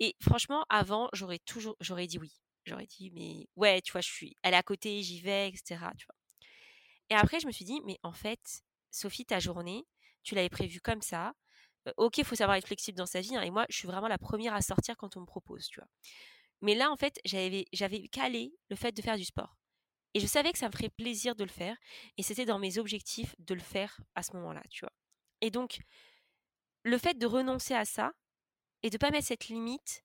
Et 0.00 0.16
franchement, 0.20 0.64
avant, 0.68 1.08
j'aurais 1.12 1.38
toujours, 1.38 1.76
j'aurais 1.80 2.06
dit 2.06 2.18
oui. 2.18 2.32
J'aurais 2.66 2.86
dit, 2.86 3.10
mais 3.14 3.46
ouais, 3.56 3.82
tu 3.82 3.92
vois, 3.92 4.00
je 4.00 4.10
suis, 4.10 4.36
elle 4.42 4.54
est 4.54 4.56
à 4.56 4.62
côté, 4.62 5.02
j'y 5.02 5.20
vais, 5.20 5.48
etc. 5.48 5.76
Tu 5.98 6.06
vois. 6.06 6.16
Et 7.14 7.16
après, 7.16 7.38
je 7.38 7.46
me 7.46 7.52
suis 7.52 7.64
dit, 7.64 7.80
mais 7.84 8.00
en 8.02 8.10
fait, 8.10 8.64
Sophie, 8.90 9.24
ta 9.24 9.38
journée, 9.38 9.86
tu 10.24 10.34
l'avais 10.34 10.48
prévue 10.48 10.80
comme 10.80 11.00
ça. 11.00 11.32
ok, 11.96 12.18
il 12.18 12.24
faut 12.24 12.34
savoir 12.34 12.56
être 12.56 12.66
flexible 12.66 12.98
dans 12.98 13.06
sa 13.06 13.20
vie. 13.20 13.36
Hein, 13.36 13.42
et 13.42 13.52
moi, 13.52 13.66
je 13.68 13.76
suis 13.76 13.86
vraiment 13.86 14.08
la 14.08 14.18
première 14.18 14.52
à 14.52 14.60
sortir 14.62 14.96
quand 14.96 15.16
on 15.16 15.20
me 15.20 15.26
propose, 15.26 15.68
tu 15.68 15.78
vois. 15.78 15.88
Mais 16.60 16.74
là, 16.74 16.90
en 16.90 16.96
fait, 16.96 17.20
j'avais, 17.24 17.66
calé 18.10 18.52
le 18.68 18.74
fait 18.74 18.90
de 18.90 19.00
faire 19.00 19.16
du 19.16 19.24
sport. 19.24 19.56
Et 20.14 20.18
je 20.18 20.26
savais 20.26 20.50
que 20.50 20.58
ça 20.58 20.66
me 20.66 20.72
ferait 20.72 20.88
plaisir 20.88 21.36
de 21.36 21.44
le 21.44 21.50
faire. 21.50 21.76
Et 22.16 22.24
c'était 22.24 22.46
dans 22.46 22.58
mes 22.58 22.78
objectifs 22.78 23.36
de 23.38 23.54
le 23.54 23.60
faire 23.60 24.00
à 24.16 24.24
ce 24.24 24.32
moment-là, 24.32 24.64
tu 24.68 24.80
vois. 24.80 24.92
Et 25.40 25.52
donc, 25.52 25.78
le 26.82 26.98
fait 26.98 27.16
de 27.16 27.26
renoncer 27.26 27.74
à 27.74 27.84
ça 27.84 28.12
et 28.82 28.90
de 28.90 28.98
pas 28.98 29.12
mettre 29.12 29.28
cette 29.28 29.46
limite, 29.46 30.02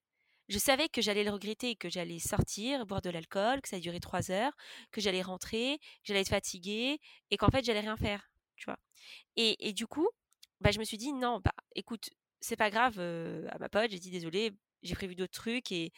je 0.50 0.58
savais 0.58 0.90
que 0.90 1.02
j'allais 1.02 1.24
le 1.24 1.30
regretter, 1.30 1.76
que 1.76 1.90
j'allais 1.90 2.20
sortir, 2.20 2.86
boire 2.86 3.02
de 3.02 3.10
l'alcool, 3.12 3.62
que 3.62 3.70
ça 3.70 3.80
durer 3.80 4.00
trois 4.00 4.32
heures, 4.32 4.52
que 4.92 5.00
j'allais 5.00 5.22
rentrer, 5.22 5.78
que 5.80 6.06
j'allais 6.06 6.22
être 6.22 6.30
fatiguée 6.30 7.00
et 7.32 7.38
qu'en 7.38 7.50
fait 7.50 7.64
j'allais 7.64 7.80
rien 7.82 7.96
faire, 7.96 8.32
tu 8.58 8.66
vois. 8.66 8.78
Et, 9.36 9.74
du 9.74 9.88
coup, 9.88 10.10
bah, 10.60 10.72
je 10.72 10.80
me 10.80 10.84
suis 10.84 10.98
dit 10.98 11.14
non, 11.14 11.40
bah 11.40 11.54
écoute, 11.76 12.10
c'est 12.42 12.58
pas 12.58 12.70
grave 12.70 13.00
à 13.00 13.58
ma 13.60 13.70
pote, 13.70 13.92
j'ai 13.92 14.00
dit 14.00 14.12
désolé, 14.12 14.52
j'ai 14.82 14.96
prévu 14.96 15.16
d'autres 15.16 15.34
trucs 15.34 15.72
et 15.72 15.94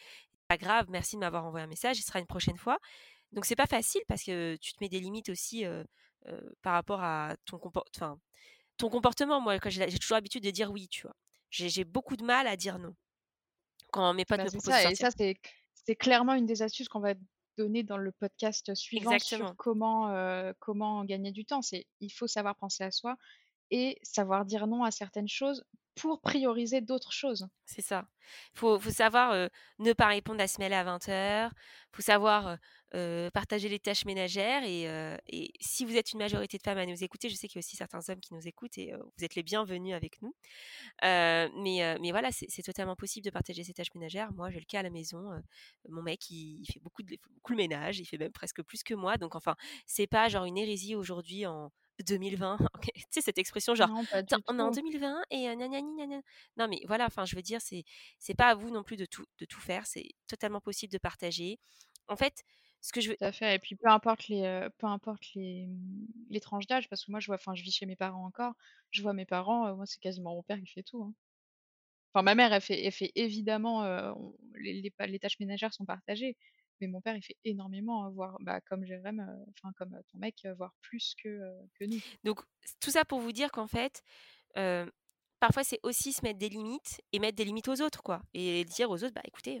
pas 0.48 0.58
grave, 0.58 0.86
merci 0.90 1.16
de 1.16 1.20
m'avoir 1.20 1.44
envoyé 1.46 1.64
un 1.64 1.68
message, 1.68 1.96
ce 1.96 2.02
sera 2.02 2.20
une 2.20 2.26
prochaine 2.26 2.58
fois. 2.58 2.78
Donc 3.32 3.46
c'est 3.46 3.56
pas 3.56 3.66
facile 3.66 4.02
parce 4.06 4.22
que 4.22 4.56
tu 4.60 4.74
te 4.74 4.78
mets 4.82 4.90
des 4.90 5.00
limites 5.00 5.30
aussi 5.30 5.64
par 6.60 6.74
rapport 6.74 7.02
à 7.02 7.34
ton 7.46 7.58
comportement. 7.58 8.20
ton 8.76 8.90
comportement, 8.90 9.40
moi, 9.40 9.58
j'ai 9.66 9.98
toujours 9.98 10.16
l'habitude 10.16 10.44
de 10.44 10.50
dire 10.50 10.70
oui, 10.70 10.88
tu 10.88 11.02
vois. 11.02 11.16
J'ai 11.50 11.84
beaucoup 11.84 12.16
de 12.16 12.24
mal 12.24 12.46
à 12.46 12.56
dire 12.56 12.78
non 12.78 12.94
quand 13.92 14.12
mes 14.14 14.24
potes 14.24 14.38
bah, 14.38 14.44
me 14.44 14.50
proposent 14.50 14.72
ça, 14.72 14.90
Et 14.90 14.94
ça, 14.94 15.10
c'est 15.10 15.96
clairement 15.96 16.34
une 16.34 16.46
des 16.46 16.62
astuces 16.62 16.88
qu'on 16.88 17.00
va 17.00 17.14
donner 17.58 17.82
dans 17.82 17.98
le 17.98 18.10
podcast 18.12 18.74
suivant 18.74 19.18
sur 19.18 19.54
comment, 19.56 20.12
comment 20.58 21.04
gagner 21.04 21.30
du 21.30 21.44
temps. 21.44 21.62
C'est 21.62 21.86
il 22.00 22.10
faut 22.10 22.26
savoir 22.26 22.56
penser 22.56 22.82
à 22.82 22.90
soi 22.90 23.16
et 23.70 23.98
savoir 24.02 24.44
dire 24.44 24.66
non 24.66 24.84
à 24.84 24.90
certaines 24.90 25.28
choses 25.28 25.64
pour 25.94 26.20
prioriser 26.20 26.80
d'autres 26.80 27.12
choses. 27.12 27.46
C'est 27.66 27.82
ça. 27.82 28.06
Il 28.54 28.58
faut, 28.58 28.80
faut, 28.80 28.90
savoir 28.90 29.48
ne 29.78 29.92
pas 29.92 30.06
répondre 30.06 30.40
à 30.40 30.48
ce 30.48 30.58
mail 30.58 30.72
à 30.72 30.84
20h. 30.84 31.50
Il 31.50 31.96
faut 31.96 32.02
savoir 32.02 32.56
partager 33.32 33.68
les 33.68 33.78
tâches 33.78 34.04
ménagères. 34.04 34.64
Et, 34.64 34.84
et, 35.28 35.52
si 35.60 35.84
vous 35.84 35.96
êtes 35.96 36.12
une 36.12 36.18
majorité 36.18 36.58
de 36.58 36.62
femmes 36.62 36.78
à 36.78 36.86
nous 36.86 37.02
écouter, 37.02 37.28
je 37.28 37.34
sais 37.34 37.48
qu'il 37.48 37.56
y 37.56 37.58
a 37.58 37.64
aussi 37.64 37.76
certains 37.76 38.00
hommes 38.08 38.20
qui 38.20 38.34
nous 38.34 38.46
écoutent 38.46 38.78
et 38.78 38.92
vous 38.92 39.24
êtes 39.24 39.34
les 39.34 39.42
bienvenus 39.42 39.94
avec 39.94 40.20
nous. 40.22 40.34
mais, 41.02 41.96
mais 42.00 42.10
voilà, 42.10 42.30
c'est 42.32 42.62
totalement 42.62 42.96
possible 42.96 43.24
de 43.24 43.30
partager 43.30 43.64
ces 43.64 43.72
tâches 43.72 43.94
ménagères. 43.94 44.32
Moi, 44.32 44.50
j'ai 44.50 44.60
le 44.60 44.66
cas 44.66 44.80
à 44.80 44.82
la 44.82 44.90
maison. 44.90 45.30
mon 45.88 46.02
mec, 46.02 46.30
il, 46.30 46.64
fait 46.72 46.80
beaucoup, 46.80 47.02
de, 47.02 47.16
beaucoup 47.34 47.52
le 47.52 47.58
ménage. 47.58 47.98
Il 47.98 48.04
fait 48.04 48.18
même 48.18 48.32
presque 48.32 48.62
plus 48.62 48.82
que 48.82 48.94
moi. 48.94 49.16
Donc, 49.16 49.34
enfin, 49.34 49.56
c'est 49.86 50.06
pas 50.06 50.28
genre 50.28 50.44
une 50.44 50.58
hérésie 50.58 50.94
aujourd'hui 50.94 51.46
en 51.46 51.70
2020. 52.00 52.58
tu 52.82 52.90
sais, 53.10 53.20
cette 53.20 53.38
expression 53.38 53.74
genre, 53.74 53.90
on 54.48 54.58
est 54.58 54.62
en 54.62 54.70
2020 54.70 55.22
et 55.30 55.48
euh, 55.48 55.54
Non, 56.56 56.68
mais 56.68 56.80
voilà, 56.86 57.06
enfin, 57.06 57.24
je 57.24 57.36
veux 57.36 57.42
dire, 57.42 57.60
c'est, 57.60 57.84
c'est 58.18 58.34
pas 58.34 58.48
à 58.48 58.54
vous 58.54 58.70
non 58.70 58.82
plus 58.82 58.96
de 58.96 59.04
tout, 59.04 59.24
de 59.38 59.44
tout 59.44 59.60
faire. 59.60 59.86
C'est 59.86 60.08
totalement 60.26 60.60
possible 60.60 60.92
de 60.92 60.98
partager. 60.98 61.58
En 62.08 62.16
fait, 62.16 62.42
ce 62.82 62.92
que 62.92 63.00
je 63.00 63.10
veux. 63.10 63.16
Tout 63.16 63.24
à 63.24 63.32
fait. 63.32 63.54
Et 63.54 63.58
puis, 63.58 63.76
peu 63.76 63.88
importe 63.88 64.28
les, 64.28 64.42
euh, 64.44 64.68
peu 64.78 64.86
importe 64.86 65.22
les, 65.34 65.66
les 66.28 66.40
tranches 66.40 66.66
d'âge, 66.66 66.88
parce 66.90 67.04
que 67.04 67.10
moi, 67.10 67.20
je 67.20 67.26
vois, 67.28 67.36
enfin, 67.36 67.54
je 67.54 67.62
vis 67.62 67.72
chez 67.72 67.86
mes 67.86 67.96
parents 67.96 68.26
encore. 68.26 68.52
Je 68.90 69.00
vois 69.02 69.14
mes 69.14 69.24
parents, 69.26 69.68
euh, 69.68 69.74
moi, 69.74 69.86
c'est 69.86 70.00
quasiment 70.00 70.34
mon 70.34 70.42
père 70.42 70.58
qui 70.60 70.66
fait 70.66 70.82
tout. 70.82 71.02
Hein. 71.02 71.14
Enfin, 72.12 72.22
ma 72.22 72.34
mère, 72.34 72.52
elle 72.52 72.60
fait, 72.60 72.84
elle 72.84 72.92
fait 72.92 73.10
évidemment, 73.14 73.84
les, 74.56 74.74
les, 74.82 74.92
les, 75.06 75.18
tâches 75.18 75.40
ménagères 75.40 75.72
sont 75.72 75.86
partagées 75.86 76.36
mais 76.82 76.88
mon 76.88 77.00
père 77.00 77.16
il 77.16 77.22
fait 77.22 77.36
énormément, 77.44 78.04
hein, 78.04 78.10
voire 78.10 78.36
bah, 78.40 78.60
comme 78.60 78.84
Jérém, 78.84 79.20
euh, 79.20 79.44
enfin 79.50 79.72
comme 79.76 79.98
ton 80.10 80.18
mec, 80.18 80.44
euh, 80.44 80.54
voire 80.54 80.74
plus 80.82 81.14
que, 81.22 81.28
euh, 81.28 81.62
que 81.78 81.84
nous. 81.84 82.00
Donc 82.24 82.40
tout 82.80 82.90
ça 82.90 83.04
pour 83.04 83.20
vous 83.20 83.32
dire 83.32 83.50
qu'en 83.52 83.68
fait, 83.68 84.02
parfois 85.40 85.64
c'est 85.64 85.80
aussi 85.82 86.12
se 86.12 86.22
mettre 86.22 86.38
des 86.38 86.48
limites 86.48 87.00
et 87.12 87.18
mettre 87.18 87.36
des 87.36 87.44
limites 87.44 87.68
aux 87.68 87.80
autres, 87.80 88.02
quoi, 88.02 88.22
et 88.34 88.64
dire 88.64 88.90
aux 88.90 89.02
autres, 89.02 89.14
bah 89.14 89.22
écoutez, 89.24 89.60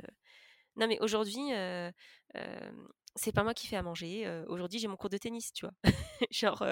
non 0.76 0.86
mais 0.86 0.98
aujourd'hui, 1.00 1.52
c'est 3.14 3.32
pas 3.32 3.42
moi 3.42 3.54
qui 3.54 3.66
fais 3.66 3.76
à 3.76 3.82
manger. 3.82 4.42
aujourd'hui 4.48 4.78
j'ai 4.78 4.88
mon 4.88 4.96
cours 4.96 5.10
de 5.10 5.18
tennis, 5.18 5.52
tu 5.52 5.66
vois. 5.66 5.74
Genre, 6.30 6.64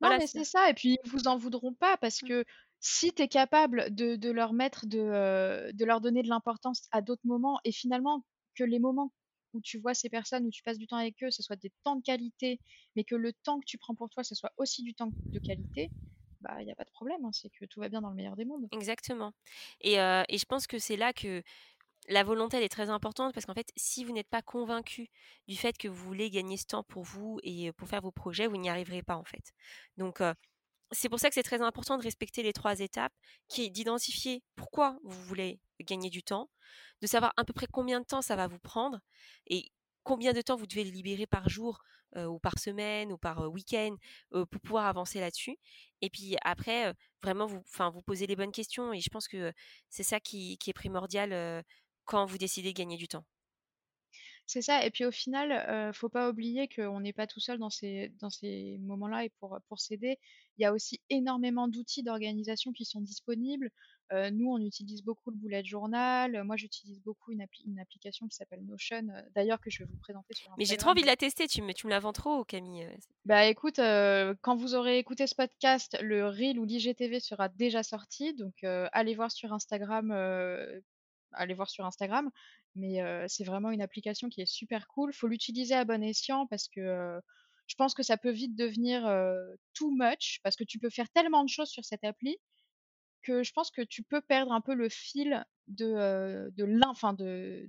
non 0.00 0.10
mais 0.10 0.26
c'est 0.26 0.44
ça, 0.44 0.70
et 0.70 0.74
puis 0.74 0.98
ils 1.04 1.10
vous 1.10 1.28
en 1.28 1.36
voudront 1.36 1.74
pas 1.74 1.96
parce 1.96 2.22
mmh. 2.22 2.28
que 2.28 2.44
si 2.80 3.12
tu 3.12 3.22
es 3.22 3.28
capable 3.28 3.92
de, 3.94 4.16
de, 4.16 4.30
leur 4.30 4.52
mettre 4.52 4.86
de, 4.86 5.72
de 5.72 5.84
leur 5.84 6.00
donner 6.00 6.22
de 6.22 6.28
l'importance 6.28 6.88
à 6.92 7.00
d'autres 7.00 7.26
moments 7.26 7.58
et 7.64 7.72
finalement 7.72 8.24
que 8.54 8.64
les 8.64 8.78
moments 8.78 9.12
où 9.54 9.60
tu 9.60 9.78
vois 9.78 9.94
ces 9.94 10.08
personnes, 10.08 10.46
où 10.46 10.50
tu 10.50 10.62
passes 10.62 10.78
du 10.78 10.86
temps 10.86 10.96
avec 10.96 11.22
eux, 11.22 11.30
ce 11.30 11.42
soit 11.42 11.56
des 11.56 11.72
temps 11.84 11.96
de 11.96 12.02
qualité, 12.02 12.60
mais 12.96 13.04
que 13.04 13.14
le 13.14 13.32
temps 13.32 13.58
que 13.60 13.64
tu 13.66 13.78
prends 13.78 13.94
pour 13.94 14.10
toi, 14.10 14.22
ce 14.22 14.34
soit 14.34 14.52
aussi 14.56 14.82
du 14.82 14.94
temps 14.94 15.10
de 15.26 15.38
qualité, 15.38 15.90
bah 16.40 16.56
il 16.60 16.66
n'y 16.66 16.72
a 16.72 16.76
pas 16.76 16.84
de 16.84 16.90
problème, 16.90 17.24
hein, 17.24 17.32
c'est 17.32 17.50
que 17.50 17.64
tout 17.64 17.80
va 17.80 17.88
bien 17.88 18.00
dans 18.00 18.10
le 18.10 18.14
meilleur 18.14 18.36
des 18.36 18.44
mondes. 18.44 18.68
Exactement. 18.72 19.32
Et, 19.80 19.94
et 19.94 20.38
je 20.38 20.44
pense 20.44 20.66
que 20.66 20.78
c'est 20.78 20.96
là 20.96 21.12
que 21.12 21.42
la 22.08 22.24
volonté 22.24 22.56
elle 22.56 22.62
est 22.62 22.68
très 22.68 22.90
importante 22.90 23.34
parce 23.34 23.46
qu'en 23.46 23.54
fait, 23.54 23.70
si 23.76 24.04
vous 24.04 24.12
n'êtes 24.12 24.28
pas 24.28 24.42
convaincu 24.42 25.08
du 25.46 25.56
fait 25.56 25.76
que 25.76 25.88
vous 25.88 26.04
voulez 26.04 26.30
gagner 26.30 26.56
ce 26.56 26.64
temps 26.66 26.82
pour 26.82 27.04
vous 27.04 27.38
et 27.42 27.72
pour 27.72 27.88
faire 27.88 28.00
vos 28.00 28.10
projets, 28.10 28.46
vous 28.46 28.56
n'y 28.56 28.70
arriverez 28.70 29.02
pas 29.02 29.16
en 29.16 29.24
fait. 29.24 29.52
Donc 29.96 30.22
c'est 30.90 31.08
pour 31.08 31.20
ça 31.20 31.28
que 31.28 31.34
c'est 31.34 31.42
très 31.42 31.60
important 31.60 31.98
de 31.98 32.02
respecter 32.02 32.42
les 32.42 32.52
trois 32.52 32.80
étapes, 32.80 33.12
qui 33.48 33.64
est 33.64 33.70
d'identifier 33.70 34.42
pourquoi 34.56 34.98
vous 35.04 35.20
voulez 35.22 35.60
gagner 35.80 36.10
du 36.10 36.22
temps, 36.22 36.50
de 37.02 37.06
savoir 37.06 37.32
à 37.36 37.44
peu 37.44 37.52
près 37.52 37.66
combien 37.70 38.00
de 38.00 38.06
temps 38.06 38.22
ça 38.22 38.36
va 38.36 38.46
vous 38.46 38.58
prendre 38.58 39.00
et 39.46 39.70
combien 40.02 40.32
de 40.32 40.40
temps 40.40 40.56
vous 40.56 40.66
devez 40.66 40.84
libérer 40.84 41.26
par 41.26 41.48
jour 41.48 41.78
ou 42.16 42.38
par 42.38 42.58
semaine 42.58 43.12
ou 43.12 43.18
par 43.18 43.50
week-end 43.52 43.94
pour 44.30 44.60
pouvoir 44.62 44.86
avancer 44.86 45.20
là-dessus. 45.20 45.58
Et 46.00 46.08
puis 46.08 46.36
après, 46.42 46.94
vraiment, 47.22 47.46
vous, 47.46 47.62
vous 47.92 48.02
posez 48.02 48.26
les 48.26 48.34
bonnes 48.34 48.50
questions 48.50 48.94
et 48.94 49.00
je 49.00 49.10
pense 49.10 49.28
que 49.28 49.52
c'est 49.90 50.02
ça 50.02 50.18
qui, 50.18 50.58
est 50.66 50.72
primordial 50.72 51.64
quand 52.08 52.26
vous 52.26 52.38
décidez 52.38 52.72
de 52.72 52.78
gagner 52.78 52.96
du 52.96 53.08
temps? 53.08 53.24
C'est 54.46 54.62
ça 54.62 54.84
et 54.84 54.90
puis 54.90 55.04
au 55.04 55.10
final, 55.10 55.92
faut 55.92 56.08
pas 56.08 56.30
oublier 56.30 56.68
qu'on 56.68 57.00
n'est 57.00 57.12
pas 57.12 57.26
tout 57.26 57.40
seul 57.40 57.58
dans 57.58 57.68
ces 57.70 58.08
dans 58.20 58.30
ces 58.30 58.78
moments-là 58.80 59.24
et 59.24 59.30
pour, 59.40 59.58
pour 59.68 59.78
s'aider. 59.78 60.18
Il 60.56 60.62
y 60.62 60.64
a 60.64 60.72
aussi 60.72 61.00
énormément 61.10 61.68
d'outils 61.68 62.02
d'organisation 62.02 62.72
qui 62.72 62.84
sont 62.86 63.00
disponibles. 63.02 63.70
Nous, 64.10 64.50
on 64.50 64.58
utilise 64.58 65.02
beaucoup 65.02 65.30
le 65.30 65.36
bullet 65.36 65.62
journal. 65.62 66.42
Moi, 66.44 66.56
j'utilise 66.56 67.02
beaucoup 67.02 67.30
une 67.30 67.42
appli 67.42 67.64
une 67.66 67.78
application 67.78 68.26
qui 68.26 68.36
s'appelle 68.36 68.64
Notion, 68.64 69.06
d'ailleurs 69.34 69.60
que 69.60 69.68
je 69.68 69.80
vais 69.80 69.90
vous 69.90 69.98
présenter 69.98 70.34
sur 70.34 70.50
Mais 70.56 70.64
j'ai 70.64 70.78
trop 70.78 70.90
envie 70.90 71.02
de 71.02 71.06
la 71.06 71.16
tester, 71.16 71.46
tu 71.46 71.60
me 71.60 71.74
tu 71.74 71.86
me 71.86 71.90
la 71.90 72.00
vends 72.00 72.14
trop 72.14 72.42
Camille, 72.44 72.88
Bah, 73.26 73.44
écoute, 73.44 73.76
quand 73.76 74.56
vous 74.56 74.74
aurez 74.74 74.98
écouté 74.98 75.26
ce 75.26 75.34
podcast, 75.34 75.98
le 76.00 76.26
reel 76.26 76.58
ou 76.58 76.64
l'IGTV 76.64 77.20
sera 77.20 77.50
déjà 77.50 77.82
sorti 77.82 78.32
donc 78.32 78.64
allez 78.64 79.14
voir 79.14 79.30
sur 79.30 79.52
Instagram, 79.52 80.10
allez 81.32 81.54
voir 81.54 81.70
sur 81.70 81.84
Instagram. 81.84 82.30
Mais 82.74 83.00
c'est 83.28 83.44
vraiment 83.44 83.70
une 83.70 83.82
application 83.82 84.28
qui 84.28 84.40
est 84.40 84.46
super 84.46 84.86
cool. 84.88 85.12
Faut 85.12 85.28
l'utiliser 85.28 85.74
à 85.74 85.84
bon 85.84 86.02
escient 86.02 86.46
parce 86.46 86.68
que 86.68 87.18
je 87.66 87.74
pense 87.74 87.94
que 87.94 88.02
ça 88.02 88.16
peut 88.16 88.30
vite 88.30 88.56
devenir 88.56 89.02
too 89.74 89.90
much 89.90 90.40
parce 90.42 90.56
que 90.56 90.64
tu 90.64 90.78
peux 90.78 90.90
faire 90.90 91.08
tellement 91.10 91.44
de 91.44 91.48
choses 91.48 91.68
sur 91.70 91.84
cette 91.84 92.04
appli 92.04 92.38
que 93.22 93.42
je 93.42 93.52
pense 93.52 93.70
que 93.70 93.82
tu 93.82 94.02
peux 94.02 94.20
perdre 94.20 94.52
un 94.52 94.60
peu 94.60 94.74
le 94.74 94.88
fil 94.88 95.44
de 95.68 96.50
de 96.56 96.66
de 97.16 97.68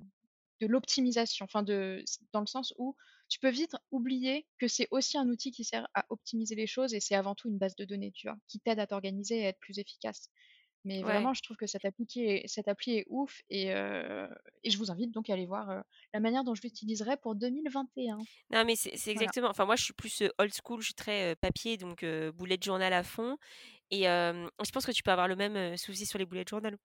de 0.61 0.67
l'optimisation. 0.67 1.47
Dans 1.53 2.41
le 2.41 2.45
sens 2.45 2.73
où 2.77 2.95
tu 3.29 3.39
peux 3.39 3.49
vite 3.49 3.75
oublier 3.91 4.47
que 4.57 4.67
c'est 4.67 4.87
aussi 4.91 5.17
un 5.17 5.27
outil 5.29 5.51
qui 5.51 5.63
sert 5.63 5.87
à 5.93 6.05
optimiser 6.09 6.55
les 6.55 6.67
choses 6.67 6.93
et 6.93 6.99
c'est 6.99 7.15
avant 7.15 7.35
tout 7.35 7.49
une 7.49 7.57
base 7.57 7.75
de 7.75 7.85
données, 7.85 8.11
tu 8.11 8.27
vois, 8.27 8.37
qui 8.47 8.59
t'aide 8.59 8.79
à 8.79 8.87
t'organiser 8.87 9.39
et 9.39 9.45
à 9.45 9.49
être 9.49 9.59
plus 9.59 9.79
efficace. 9.79 10.29
Mais 10.85 11.01
vraiment, 11.01 11.33
je 11.33 11.41
trouve 11.41 11.57
que 11.57 11.67
cette 11.67 11.85
appli 11.85 12.07
est, 12.17 12.47
cette 12.47 12.67
appli 12.67 12.97
est 12.97 13.05
ouf 13.09 13.41
et, 13.49 13.67
et 13.67 14.69
je 14.69 14.77
vous 14.77 14.91
invite 14.91 15.11
donc 15.11 15.29
à 15.29 15.33
aller 15.33 15.45
voir 15.45 15.83
la 16.13 16.19
manière 16.19 16.43
dont 16.43 16.55
je 16.55 16.61
l'utiliserai 16.61 17.17
pour 17.17 17.35
2021. 17.35 18.17
Non, 18.51 18.65
mais 18.65 18.75
c'est 18.75 19.11
exactement. 19.11 19.49
Enfin, 19.49 19.65
moi, 19.65 19.75
je 19.75 19.83
suis 19.83 19.93
plus 19.93 20.23
old 20.37 20.53
school, 20.53 20.81
je 20.81 20.87
suis 20.87 20.93
très 20.93 21.35
papier, 21.35 21.77
donc 21.77 22.05
boulet 22.33 22.57
de 22.57 22.63
journal 22.63 22.93
à 22.93 23.03
fond. 23.03 23.37
Et 23.91 24.03
je 24.03 24.71
pense 24.71 24.85
que 24.85 24.91
tu 24.91 25.03
peux 25.03 25.11
avoir 25.11 25.27
le 25.27 25.35
même 25.35 25.77
souci 25.77 26.05
sur 26.05 26.17
les 26.17 26.25
boulets 26.25 26.43
de 26.43 26.49
journal. 26.49 26.77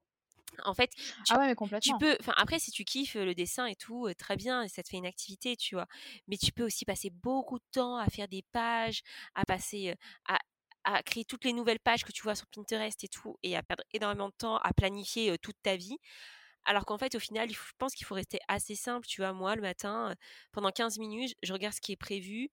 En 0.65 0.75
fait, 0.75 0.91
tu, 0.95 1.13
ah 1.31 1.39
ouais, 1.39 1.49
mais 1.49 1.55
complètement. 1.55 1.99
tu 1.99 2.05
peux. 2.05 2.17
Enfin, 2.21 2.35
après, 2.37 2.61
si 2.61 2.71
tu 2.71 2.85
kiffes 2.85 3.17
le 3.17 3.35
dessin 3.35 3.67
et 3.67 3.75
tout, 3.75 4.09
très 4.17 4.37
bien, 4.37 4.69
ça 4.69 4.83
te 4.85 4.89
fait 4.89 4.97
une 4.97 5.07
activité, 5.07 5.57
tu 5.57 5.75
vois. 5.75 5.87
Mais 6.29 6.37
tu 6.37 6.53
peux 6.53 6.65
aussi 6.65 6.85
passer 6.85 7.11
beaucoup 7.11 7.59
de 7.59 7.65
temps 7.73 7.97
à 7.97 8.07
faire 8.07 8.29
des 8.29 8.45
pages, 8.53 9.03
à 9.35 9.45
passer, 9.45 9.95
à 10.27 10.39
à 10.85 11.03
créer 11.03 11.25
toutes 11.25 11.45
les 11.45 11.53
nouvelles 11.53 11.81
pages 11.81 12.05
que 12.05 12.13
tu 12.13 12.23
vois 12.23 12.35
sur 12.35 12.47
Pinterest 12.49 13.03
et 13.05 13.09
tout, 13.09 13.37
et 13.43 13.57
à 13.57 13.63
perdre 13.63 13.85
énormément 13.93 14.29
de 14.29 14.35
temps 14.37 14.57
à 14.59 14.73
planifier 14.73 15.37
toute 15.39 15.57
ta 15.63 15.77
vie. 15.77 15.99
Alors 16.65 16.87
qu'en 16.87 16.99
fait, 16.99 17.15
au 17.15 17.21
final, 17.21 17.51
je 17.51 17.59
pense 17.79 17.95
qu'il 17.95 18.07
faut 18.07 18.15
rester 18.15 18.39
assez 18.49 18.75
simple. 18.75 19.07
Tu 19.07 19.21
vois, 19.23 19.33
moi, 19.33 19.57
le 19.57 19.63
matin, 19.63 20.15
pendant 20.53 20.71
15 20.71 20.99
minutes, 20.99 21.35
je 21.43 21.53
regarde 21.53 21.75
ce 21.75 21.81
qui 21.81 21.93
est 21.93 21.97
prévu, 21.97 22.51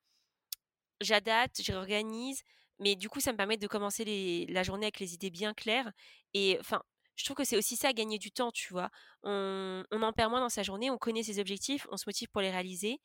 j'adapte, 1.01 1.61
je 1.63 1.71
réorganise, 1.71 2.41
mais 2.79 2.95
du 2.95 3.09
coup, 3.09 3.19
ça 3.19 3.31
me 3.31 3.37
permet 3.37 3.57
de 3.57 3.67
commencer 3.67 4.45
la 4.49 4.63
journée 4.63 4.85
avec 4.85 4.99
les 4.99 5.13
idées 5.13 5.29
bien 5.29 5.53
claires. 5.53 5.91
Et 6.33 6.57
enfin, 6.59 6.83
je 7.15 7.25
trouve 7.25 7.35
que 7.35 7.43
c'est 7.43 7.57
aussi 7.57 7.75
ça, 7.75 7.93
gagner 7.93 8.17
du 8.17 8.31
temps, 8.31 8.51
tu 8.51 8.73
vois? 8.73 8.89
On, 9.23 9.83
en 9.91 10.13
perd 10.13 10.31
moins 10.31 10.39
dans 10.39 10.49
sa 10.49 10.63
journée, 10.63 10.89
on 10.89 10.97
connaît 10.97 11.23
ses 11.23 11.39
objectifs, 11.39 11.87
on 11.91 11.97
se 11.97 12.05
motive 12.07 12.29
pour 12.29 12.41
les 12.41 12.49
réaliser. 12.51 12.99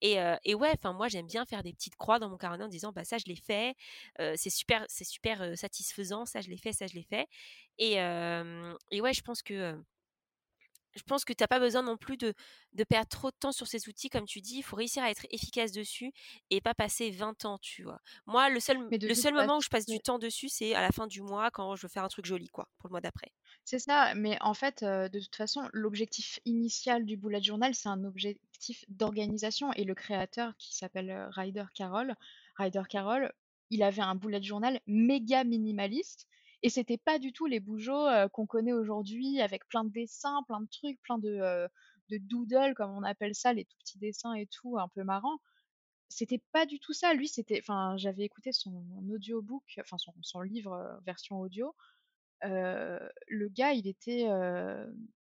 Et, 0.00 0.16
et 0.44 0.54
ouais, 0.54 0.72
enfin 0.74 0.92
moi 0.92 1.08
j'aime 1.08 1.26
bien 1.26 1.44
faire 1.46 1.62
des 1.62 1.72
petites 1.72 1.94
croix 1.96 2.18
dans 2.18 2.28
mon 2.28 2.36
carnet 2.36 2.64
en 2.64 2.68
disant 2.68 2.90
bah 2.92 3.04
ça 3.04 3.18
je 3.18 3.24
l'ai 3.26 3.36
fait, 3.36 3.74
c'est 4.18 4.50
super, 4.50 4.84
c'est 4.88 5.04
super 5.04 5.56
satisfaisant, 5.56 6.26
ça 6.26 6.40
je 6.40 6.50
l'ai 6.50 6.56
fait, 6.58 6.72
ça 6.72 6.86
je 6.88 6.94
l'ai 6.94 7.04
fait. 7.04 7.28
Et, 7.78 7.94
et 8.90 9.00
ouais, 9.00 9.12
je 9.12 9.22
pense 9.22 9.42
que 9.42 9.80
je 10.94 11.02
pense 11.02 11.24
que 11.24 11.32
tu 11.32 11.42
n'as 11.42 11.48
pas 11.48 11.58
besoin 11.58 11.82
non 11.82 11.96
plus 11.96 12.16
de, 12.16 12.34
de, 12.72 12.84
perdre 12.84 13.08
trop 13.08 13.30
de 13.30 13.36
temps 13.36 13.52
sur 13.52 13.66
ces 13.66 13.88
outils, 13.88 14.08
comme 14.08 14.26
tu 14.26 14.40
dis. 14.40 14.58
Il 14.58 14.62
faut 14.62 14.76
réussir 14.76 15.02
à 15.02 15.10
être 15.10 15.26
efficace 15.30 15.72
dessus 15.72 16.12
et 16.50 16.60
pas 16.60 16.74
passer 16.74 17.10
20 17.10 17.44
ans, 17.44 17.58
tu 17.58 17.82
vois. 17.82 18.00
Moi, 18.26 18.50
le 18.50 18.60
seul, 18.60 18.88
le 18.90 19.14
seul 19.14 19.34
moment 19.34 19.58
où 19.58 19.60
je 19.60 19.68
passe 19.68 19.86
du 19.86 19.98
temps 19.98 20.18
dessus, 20.18 20.48
c'est 20.48 20.74
à 20.74 20.80
la 20.80 20.90
fin 20.90 21.06
du 21.06 21.22
mois 21.22 21.50
quand 21.50 21.76
je 21.76 21.82
veux 21.82 21.88
faire 21.88 22.04
un 22.04 22.08
truc 22.08 22.26
joli, 22.26 22.48
quoi, 22.48 22.68
pour 22.78 22.88
le 22.88 22.92
mois 22.92 23.00
d'après. 23.00 23.32
C'est 23.64 23.78
ça, 23.78 24.14
mais 24.14 24.36
en 24.40 24.54
fait, 24.54 24.84
de 24.84 25.18
toute 25.18 25.36
façon, 25.36 25.68
l'objectif 25.72 26.40
initial 26.44 27.04
du 27.04 27.16
bullet 27.16 27.42
journal, 27.42 27.74
c'est 27.74 27.88
un 27.88 28.04
objectif 28.04 28.84
d'organisation. 28.88 29.72
Et 29.74 29.84
le 29.84 29.94
créateur, 29.94 30.56
qui 30.58 30.76
s'appelle 30.76 31.28
Ryder 31.30 31.64
Carroll, 31.74 32.14
Ryder 32.56 32.82
Carroll, 32.88 33.32
il 33.70 33.82
avait 33.82 34.02
un 34.02 34.14
bullet 34.14 34.42
journal 34.42 34.80
méga 34.86 35.44
minimaliste 35.44 36.28
et 36.62 36.70
c'était 36.70 36.98
pas 36.98 37.18
du 37.18 37.32
tout 37.32 37.46
les 37.46 37.60
bougeots 37.60 38.28
qu'on 38.32 38.46
connaît 38.46 38.72
aujourd'hui 38.72 39.40
avec 39.40 39.66
plein 39.68 39.84
de 39.84 39.90
dessins, 39.90 40.42
plein 40.46 40.60
de 40.60 40.68
trucs, 40.68 41.00
plein 41.02 41.18
de, 41.18 41.68
doodles, 42.10 42.74
comme 42.74 42.90
on 42.90 43.02
appelle 43.02 43.34
ça, 43.34 43.52
les 43.52 43.64
tout 43.64 43.76
petits 43.78 43.98
dessins 43.98 44.34
et 44.34 44.46
tout, 44.46 44.78
un 44.78 44.88
peu 44.88 45.02
marrants. 45.02 45.40
C'était 46.08 46.42
pas 46.52 46.66
du 46.66 46.78
tout 46.78 46.92
ça. 46.92 47.14
Lui, 47.14 47.26
c'était. 47.26 47.58
Enfin, 47.60 47.96
j'avais 47.96 48.24
écouté 48.24 48.52
son 48.52 48.84
audiobook, 49.10 49.64
enfin 49.80 49.96
son, 49.98 50.12
son 50.20 50.42
livre 50.42 51.00
version 51.06 51.40
audio. 51.40 51.74
le 52.42 53.48
gars, 53.48 53.72
il 53.72 53.88
était, 53.88 54.28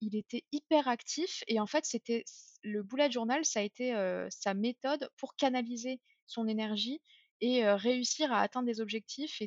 il 0.01 0.15
était 0.15 0.43
hyper 0.51 0.87
actif 0.87 1.43
et 1.47 1.59
en 1.59 1.67
fait, 1.67 1.85
c'était 1.85 2.23
le 2.63 2.83
bullet 2.83 3.11
journal, 3.11 3.45
ça 3.45 3.59
a 3.59 3.63
été 3.63 3.93
sa 4.29 4.53
méthode 4.53 5.09
pour 5.17 5.35
canaliser 5.35 5.99
son 6.25 6.47
énergie 6.47 7.01
et 7.41 7.69
réussir 7.71 8.31
à 8.31 8.41
atteindre 8.41 8.67
des 8.67 8.81
objectifs 8.81 9.41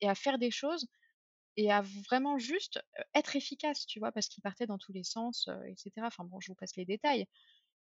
et 0.00 0.08
à 0.08 0.14
faire 0.14 0.38
des 0.38 0.50
choses 0.50 0.86
et 1.56 1.70
à 1.70 1.82
vraiment 2.08 2.38
juste 2.38 2.80
être 3.14 3.36
efficace, 3.36 3.86
tu 3.86 3.98
vois? 3.98 4.12
Parce 4.12 4.28
qu'il 4.28 4.42
partait 4.42 4.66
dans 4.66 4.78
tous 4.78 4.92
les 4.92 5.04
sens, 5.04 5.48
etc. 5.66 6.06
Enfin 6.06 6.24
bon, 6.24 6.40
je 6.40 6.48
vous 6.48 6.56
passe 6.56 6.76
les 6.76 6.84
détails, 6.86 7.26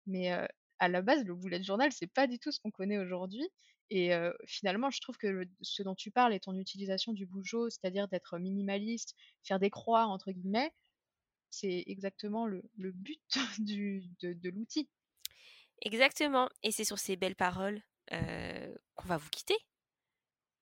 mais 0.06 0.30
à 0.78 0.88
la 0.88 1.02
base, 1.02 1.24
le 1.24 1.34
bullet 1.34 1.62
journal, 1.62 1.92
c'est 1.92 2.12
pas 2.12 2.26
du 2.26 2.38
tout 2.38 2.52
ce 2.52 2.60
qu'on 2.60 2.70
connaît 2.70 2.98
aujourd'hui 2.98 3.48
et 3.90 4.12
finalement, 4.46 4.90
je 4.90 5.00
trouve 5.00 5.16
que 5.18 5.44
ce 5.62 5.82
dont 5.82 5.96
tu 5.96 6.10
parles 6.12 6.32
et 6.32 6.40
ton 6.40 6.54
utilisation 6.56 7.12
du 7.12 7.26
bougeot, 7.26 7.70
c'est-à-dire 7.70 8.08
d'être 8.08 8.38
minimaliste, 8.38 9.14
faire 9.42 9.58
des 9.58 9.70
«croix» 9.70 10.06
entre 10.06 10.30
guillemets, 10.30 10.72
c'est 11.50 11.84
exactement 11.86 12.46
le 12.46 12.62
but 12.92 13.20
de 13.60 14.50
l'outil. 14.50 14.90
Exactement 15.82 16.48
et 16.62 16.70
c'est 16.72 16.84
sur 16.84 16.98
ces 16.98 17.16
belles 17.16 17.36
paroles 17.36 17.82
qu'on 18.10 19.08
va 19.08 19.16
vous 19.16 19.30
quitter. 19.30 19.56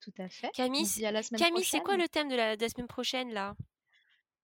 Tout 0.01 0.13
à 0.19 0.29
fait. 0.29 0.51
Camille, 0.53 0.89
Camille 1.37 1.65
c'est 1.65 1.81
quoi 1.81 1.97
le 1.97 2.09
thème 2.09 2.29
de 2.29 2.37
la, 2.37 2.57
semaine 2.69 2.87
prochaine 2.87 3.33
là? 3.33 3.57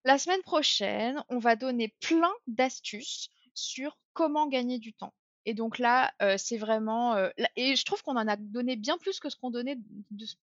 La 0.05 0.19
semaine 0.19 0.43
prochaine, 0.43 1.23
on 1.29 1.39
va 1.39 1.57
donner 1.57 1.95
plein 2.01 2.33
d'astuces 2.47 3.31
sur 3.55 3.97
comment 4.13 4.49
gagner 4.49 4.79
du 4.79 4.93
temps. 4.93 5.15
Et 5.47 5.55
donc 5.55 5.79
là, 5.79 6.13
c'est 6.37 6.59
vraiment 6.59 7.17
et 7.57 7.77
je 7.77 7.85
trouve 7.85 8.03
qu'on 8.03 8.17
en 8.17 8.29
a 8.29 8.37
donné 8.37 8.77
bien 8.77 8.99
plus 8.99 9.21
que 9.21 9.31
ce 9.31 9.37
qu'on 9.37 9.51
donnait, 9.51 9.77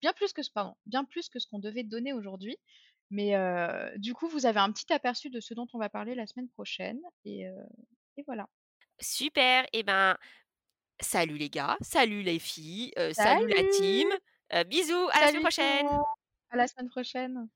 bien 0.01 0.13
plus 0.13 0.33
que 0.33 0.43
ce 0.43 0.51
pardon, 0.51 0.75
bien 0.85 1.03
plus 1.03 1.29
que 1.29 1.39
ce 1.39 1.47
qu'on 1.47 1.59
devait 1.59 1.83
donner 1.83 2.13
aujourd'hui. 2.13 2.57
Mais 3.09 3.35
du 3.97 4.13
coup, 4.13 4.27
vous 4.27 4.45
avez 4.45 4.59
un 4.59 4.71
petit 4.71 4.91
aperçu 4.93 5.29
de 5.29 5.39
ce 5.39 5.53
dont 5.53 5.67
on 5.73 5.79
va 5.79 5.89
parler 5.89 6.15
la 6.15 6.25
semaine 6.25 6.49
prochaine 6.49 6.99
et, 7.25 7.41
et 8.17 8.23
voilà. 8.25 8.47
Super. 8.99 9.65
Et 9.65 9.79
eh 9.79 9.83
ben, 9.83 10.17
Salut 11.01 11.37
les 11.37 11.49
gars, 11.49 11.77
salut 11.81 12.21
les 12.21 12.39
filles, 12.39 12.93
salut. 13.13 13.47
la 13.47 13.63
team. 13.63 14.09
bisous, 14.67 15.09
à 15.11 15.21
la 15.21 15.27
semaine 15.27 15.41
prochaine. 15.41 15.87
À 16.51 16.57
la 16.57 16.67
semaine 16.67 16.89
prochaine. 16.89 17.47